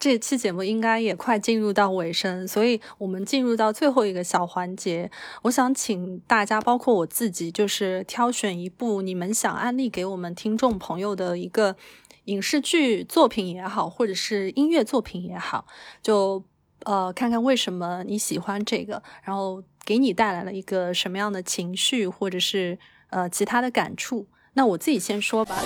[0.00, 5.10] 这期节目应该也快进入到尾声，所以我们进入到最后一个小环节。
[5.42, 11.76] 我想请大家，包括我自己，就是挑选一部你们想安利给我们听众朋友的一个
[12.24, 15.66] 影视剧作品也好，或者是音乐作品也好，
[16.02, 16.42] 就
[16.84, 22.78] 呃看看为什么你喜欢这个，然后给你带来了一个什么样的情绪，或者是
[23.10, 24.26] 呃其他的感触。
[24.54, 25.56] 那我自己先说吧。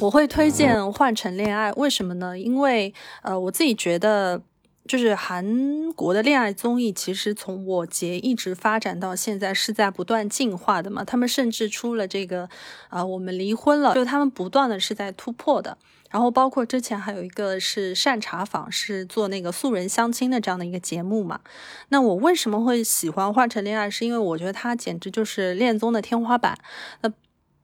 [0.00, 2.38] 我会推荐《换乘恋爱》，为什么呢？
[2.38, 4.40] 因为呃，我自己觉得，
[4.86, 11.02] 就是韩国的恋爱综艺，其实从我节一直发展到现在，是在不断进化的嘛。
[11.02, 12.48] 他们甚至出了这个，
[12.88, 15.76] 啊，我们离婚了，就他们不断的是在突破的。
[16.10, 21.40] 然后包括之前还有一个是善茶坊，是做那个素人相亲的这样的一个节目嘛。
[21.88, 23.86] 那我为什么会喜欢《换乘恋爱》？
[23.90, 26.56] 是因为我觉得它简直就是恋综的天花板。
[27.02, 27.12] 那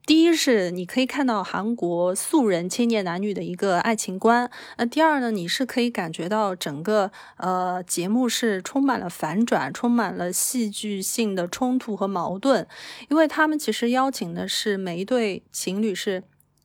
[0.07, 12.67] 第一是你可以看到韩国素人青年男女的一个爱情观，那第二呢，你是可以感觉到整个呃节目是充满了反转，充满了戏剧性的冲突和矛盾，
[13.09, 16.23] 因为他们其实邀请的是每一对情侣是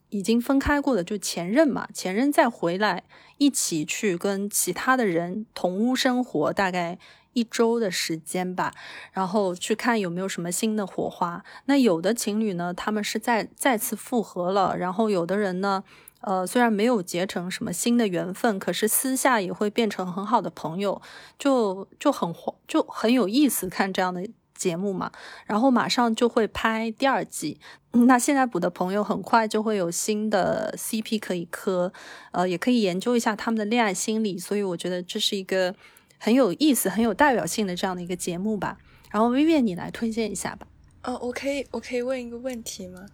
[0.09, 3.05] 已经分开过的，就前任嘛，前任再回来
[3.37, 6.99] 一起去跟其他的人同屋生活，大概。
[7.33, 8.73] 一周的时间吧，
[9.11, 11.43] 然后去看有没有什么新的火花。
[11.65, 15.83] 那有的情侣呢，他们是再再次复合了，然后有的人呢，
[16.21, 21.01] 呃，虽然没有结成什么新的缘分，可是私下也会变成很好的朋友，
[21.37, 22.33] 就就很
[22.67, 25.11] 就很有意思看这样的节目嘛。
[25.45, 27.59] 然后马上就会拍第二季，
[27.91, 31.93] 那现在补的朋友很快就会有新的 CP 可以磕，
[32.31, 34.37] 呃，也可以研究一下他们的恋爱心理。
[34.37, 35.75] 所以我觉得这是一个。
[36.19, 38.77] 很有意思、很有代表性的这样的一个节目吧。
[39.09, 40.67] 然后薇薇，你来推荐一下吧。
[41.01, 43.05] 哦，我可以，我可以问一个问题吗？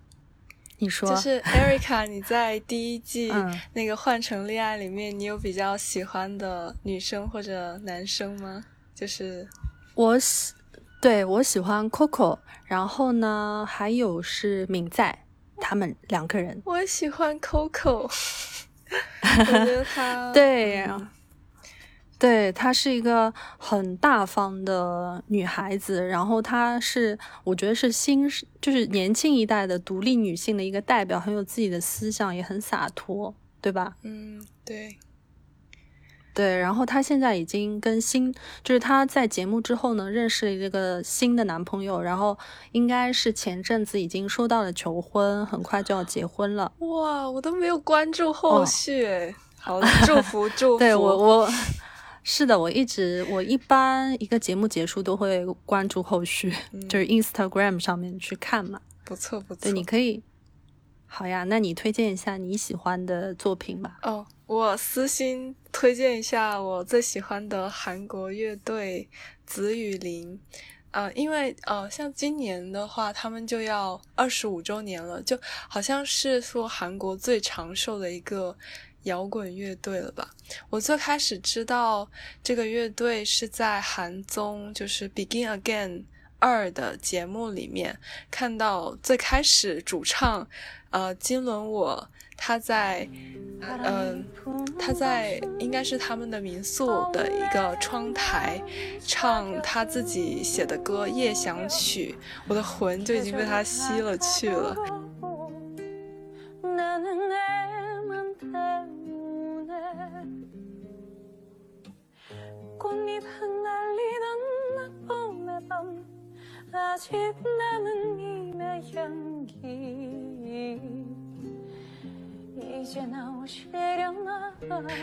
[0.80, 1.10] 你说。
[1.10, 3.32] 就是 Erica，你在第一季
[3.72, 8.66] 那个《换乘恋爱》里面，你有比较喜欢的女生或者男生吗？
[8.94, 9.48] 就是
[9.94, 10.54] 我喜，
[11.00, 15.26] 对我喜欢 Coco，然后呢，还有是敏在，
[15.58, 16.62] 他们两个人。
[16.66, 18.02] 我喜欢 Coco，
[19.22, 20.86] 我觉得他 对。
[22.18, 28.26] 对她是一个很大方的女孩子，然后她是我觉得是新
[28.62, 33.98] 就是年轻一代的独立女性的一个代表，很有自己的思想，也很洒脱，对吧？
[34.04, 34.98] 嗯，对，
[36.34, 36.58] 对。
[36.58, 42.38] 然后她现在已经跟新，就是她在节目之后呢，认识了一个新的男朋友，然后
[42.72, 46.72] 应该是前阵子已经收到了求婚，很快就要结婚了。
[46.80, 50.80] 哇，我都没有关注后续，好祝福 祝福。
[50.80, 51.50] 对我我。
[52.28, 56.52] 是的，我一直我一般一个节目结束都会关注后续，
[56.90, 58.82] 就是 Instagram 上面去看嘛。
[59.04, 60.24] 不错不错，对，你可以。
[61.06, 64.00] 好呀，那你推荐一下你喜欢的作品吧。
[64.02, 69.08] 哦，我私心推荐一下我最喜欢的韩国乐队
[69.46, 70.42] 紫雨林。
[70.90, 75.38] 呃，因为呃，像今年的话，他们就要二十五周年了，就
[75.70, 78.58] 好像是说韩国最长寿的一个。
[79.06, 80.30] 摇滚乐队了吧？
[80.70, 82.08] 我最开始知道
[82.44, 85.90] 这个乐队是在韩综，就是《Begin Again》
[86.38, 87.98] 二的节目里面
[88.30, 90.48] 看到，最开始主唱
[90.92, 93.08] 呃金轮我他在
[93.62, 94.26] 嗯
[94.78, 98.62] 他在应该是他们的民宿的一个窗台
[99.06, 102.16] 唱他自己写的歌《夜想曲》，
[102.48, 104.76] 我的魂就已经被他吸了去了。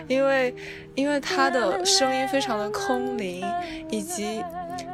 [0.08, 0.54] 因为，
[0.94, 3.44] 因为他的声音非常的空灵，
[3.90, 4.42] 以及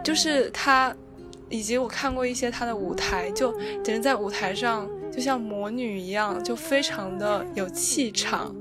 [0.04, 0.94] 就是他，
[1.48, 3.52] 以及我看过一些他的舞台，就
[3.82, 8.54] 简直在舞台上就像魔女一样，就非常的有气场，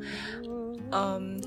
[0.92, 1.42] 嗯。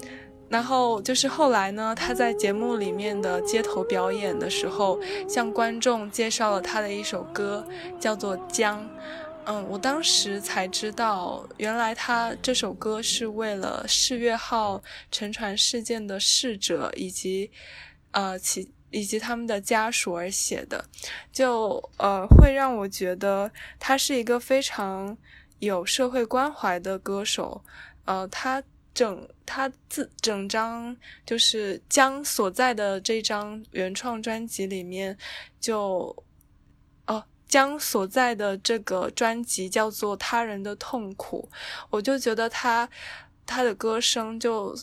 [0.50, 4.98] 然后就是后来呢，他在节目里面的街头表演的时候，
[5.28, 7.64] 向观众介绍了他的一首歌，
[8.00, 8.82] 叫做《江》。
[9.44, 14.82] 嗯，我当时才知道，原来他这首歌是为了世越号
[15.12, 17.48] 沉船事件的逝者以及
[18.10, 20.84] 呃其以及他们的家属而写的，
[21.32, 25.16] 就呃会让我觉得他是一个非常
[25.60, 27.62] 有社会关怀的歌手。
[28.04, 28.60] 呃，他。
[29.00, 30.94] 整他自整张
[31.24, 35.16] 就是将所在的这张原创专辑里面，
[35.58, 36.14] 就
[37.06, 41.48] 哦将所在的这个专辑叫做《他人的痛苦》，
[41.88, 42.86] 我就觉得他
[43.46, 44.76] 他的歌声就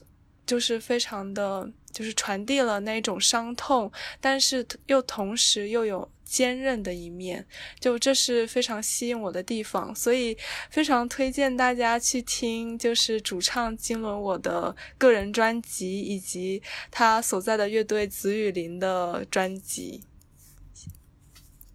[0.48, 6.10] 就是非常的，就是传递了那种伤痛，但是又同时又有。
[6.28, 7.48] 坚韧的一面，
[7.80, 10.38] 就这是非常吸引我的地方，所以
[10.70, 16.62] 非常推荐大家去听，就是主唱金轮我的个人专辑，以及
[16.92, 20.04] 他所在的乐队紫雨林的专辑。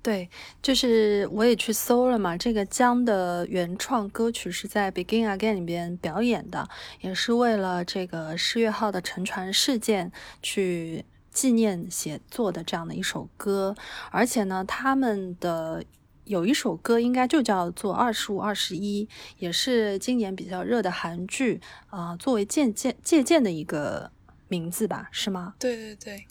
[0.03, 0.29] 对，
[0.61, 6.69] 就是我也去搜了嘛，这个江的原创歌曲是在《Begin Again》里边表演的，
[7.01, 11.05] 也是为了这个十月号的沉船事件去。
[11.33, 13.75] 纪念写作的这样的一首歌，
[14.11, 15.85] 而且呢，他们的
[16.25, 19.07] 有一首歌应该就叫做《二十五二十一》，
[19.39, 24.13] 也是今年比较热的韩剧啊，作为借鉴借鉴的一个
[24.49, 25.55] 名字吧，是吗？
[25.59, 26.27] 对对对，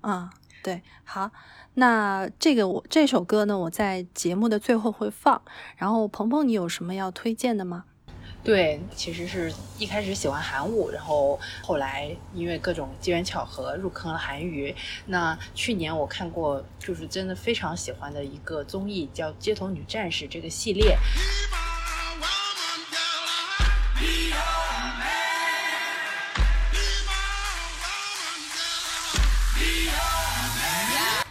[0.00, 1.30] 啊，对，好，
[1.74, 5.40] 那这个我这首歌呢，我在节目的最后会放。
[5.76, 7.84] 然后鹏鹏，你有什么要推荐的吗？
[8.46, 14.72] 对，其实是一开始喜欢韩舞，然后后来因为各种机缘巧合入坑了韩娱。
[15.06, 20.96] 那去年我看过，就是真的非常喜欢的一个综艺，叫《街头女战士》这个系列。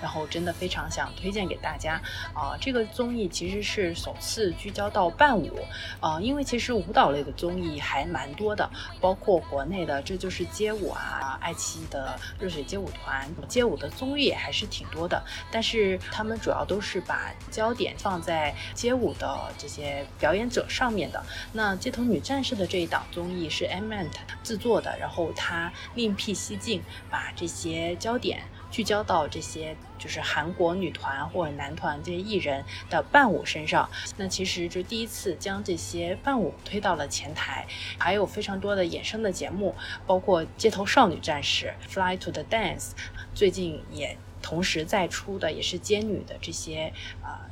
[0.05, 1.99] 然后真的非常想推荐给大家
[2.31, 2.55] 啊！
[2.61, 5.51] 这个综艺其实是首次聚焦到伴舞
[5.99, 8.69] 啊，因为其实舞蹈类的综艺还蛮多的，
[9.01, 15.19] 包括国内的《这就是街舞》啊，爱奇艺的热血街舞团，街舞的综艺还是挺多的。
[15.51, 21.25] 但是他们主要都是把焦点放在街舞的这些表演者上面的。
[21.53, 24.11] 那《街头女战士》的这一档综艺是 M Ant
[24.43, 28.43] 制作的，然后他另辟蹊径，把这些焦点。
[28.75, 37.65] 聚焦到这些就是韩国女团或者男团这些艺人的伴舞身上，那其实就第一次将这些伴舞推到了前台，
[37.97, 39.73] 还有非常多的衍生的节目，
[40.05, 42.91] 包括《街头少女战士》Fly to the Dance，
[43.33, 46.91] 最近也同时在出的也是街女的这些
[47.23, 47.47] 啊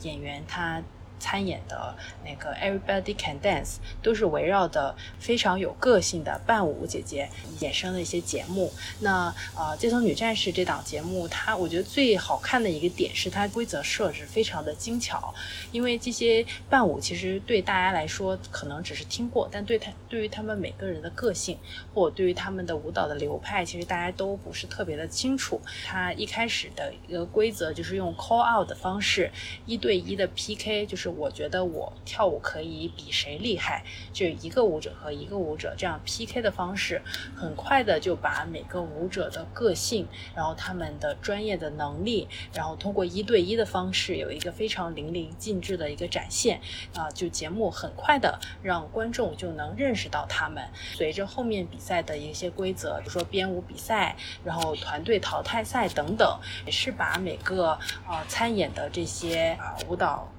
[0.00, 0.80] 演员，他。
[1.22, 1.94] 参演的
[2.24, 8.72] 那个 Everybody Can Dance 都是围绕的非常有个性的伴舞姐姐衍生的一些节目。
[8.98, 15.32] 那呃，街头女战士这档节目，它我觉得最好看的一个点是它规则设置非常的精巧。
[15.70, 21.56] 因为这些伴舞其实对大家来说可能只是听过，但对他对于他们每个人的个性，
[21.94, 25.60] 或对于他们的舞蹈的流派，其实大家都不是特别的清楚。
[25.86, 29.30] 它一开始的一个规则就是用 call out 的方式，
[29.66, 31.11] 一对一的 PK，就是。
[31.16, 37.02] 我觉得我跳舞可以比谁厉害，就一个舞者和一个舞者这样 PK 的方式，
[37.36, 46.60] 很快的就把每个舞者的个性，然后他们的专业的能力，然后通过一对一的方式有一个非常淋漓尽致的一个展现
[46.94, 50.62] 啊，就节目很快的让观众就能认识到他们。
[50.94, 57.70] 随着后面比赛的一些规则，比如说编舞比赛，然后团队淘汰赛等等，也是把每个
[58.06, 60.30] 啊参演的这些啊舞蹈。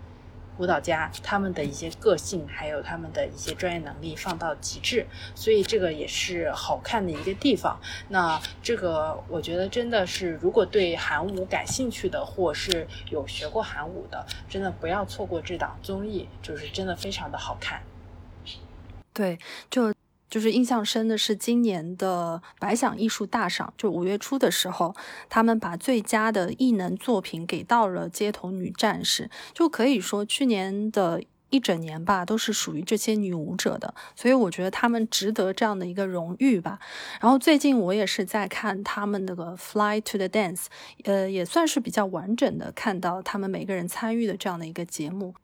[0.58, 7.80] 舞蹈家他们的一些个性，还有他们的一些专业能力放到极致，所以这个也是好看的一个地方。
[8.10, 17.82] 那这个我觉得真的是，如果对韩舞感兴趣的，或是有学过韩舞的，真的不要错过这档综艺，就是真的非常的好看。
[19.14, 19.38] 对，
[19.70, 19.93] 就。
[20.34, 24.96] 就是印象深的是今年的白想艺术大赏，就五月初的时候，
[25.30, 31.22] 他们把最佳的艺能作品给到了《街头女战士》，就可以说去年的
[31.52, 36.80] 一整年吧，都是属于这些女舞者的，所以我觉得她们值得这样的一个荣誉吧。
[37.22, 40.62] 然后最近我也是在看他们那个《Fly to the Dance》，
[41.04, 45.36] 呃，也算是比较完整的看到他们每个人参与的这样的一个节目。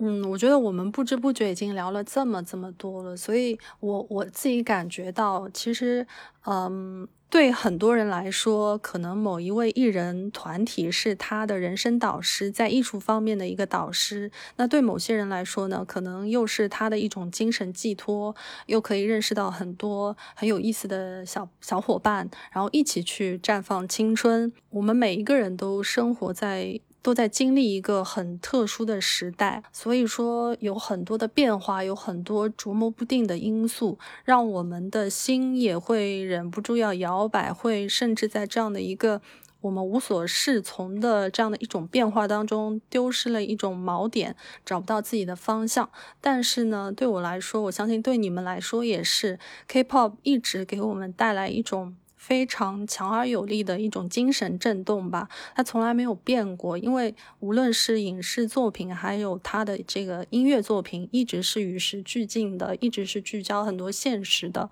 [0.00, 6.06] 嗯，我觉得我们不知不觉已经聊了这么这么多了，所以我我自己感觉到，其实，
[6.46, 14.30] 嗯，对很多人来说，可能某一位艺人团体是他的人生导师，在艺术方面的一个导师。
[14.54, 18.36] 那对某些人来说呢，可能又是他的一种精神寄托，
[18.66, 24.52] 又可以认识到很多很有意思的小小伙伴，然后一起去绽放青春。
[24.70, 26.80] 我们每一个人都生活在。
[27.02, 39.22] 都在经历一个很特殊的时代，所以说有很多的变化，有很多琢磨不定的因素，让我们的心也会忍不住要摇摆，会甚至在这样的一个
[39.60, 45.90] 我们无所适从的这样的一种变化当中，丢失了一种锚点，找不到自己的方向。
[46.20, 51.96] 但是呢，对我来说，我相信对你们来说也是，K-pop 一直给我们带来一种。
[52.18, 56.76] 非常强而有力的一种精神震动吧，它从来没有变过。
[56.76, 64.68] 因为无论是影视作品，还有他的这个音乐作品，一直是与时俱进的，一直是聚焦很多现实的。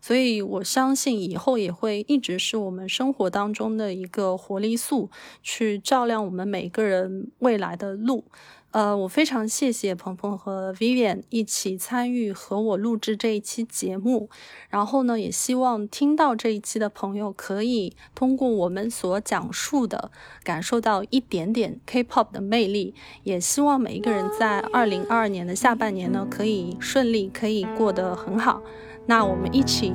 [0.00, 5.10] 所以我相信以后也会一直是我们生活当中的一个活力素，
[5.42, 8.24] 去照亮我们每个人未来的路。
[8.72, 14.30] 呃，我非常谢谢鹏鹏和 Vivian 一起参与和我录制这一期节目，
[14.68, 20.12] 然后呢，也希望听到这一期的朋友可以通过我们所讲述的，
[20.44, 22.94] 感受到一点点 K-pop 的魅力。
[23.24, 28.62] 也希望每一个人在二零二二年的下半年呢，可以顺利，可以过得很好。
[29.06, 29.92] 那我们一起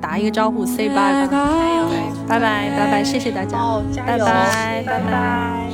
[0.00, 1.28] 打一个招呼，say bye 吧，
[2.28, 5.72] 拜拜拜拜，谢谢大家，哦，加油，拜拜拜拜。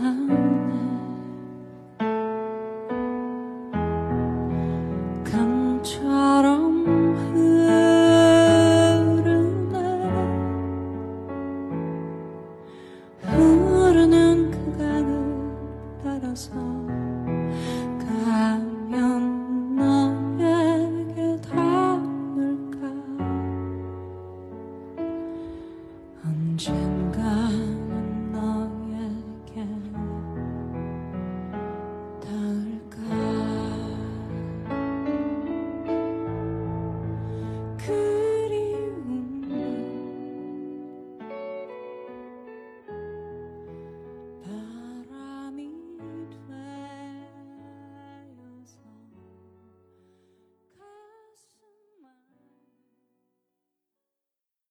[0.00, 0.40] 밤하늘
[5.24, 6.59] 감처럼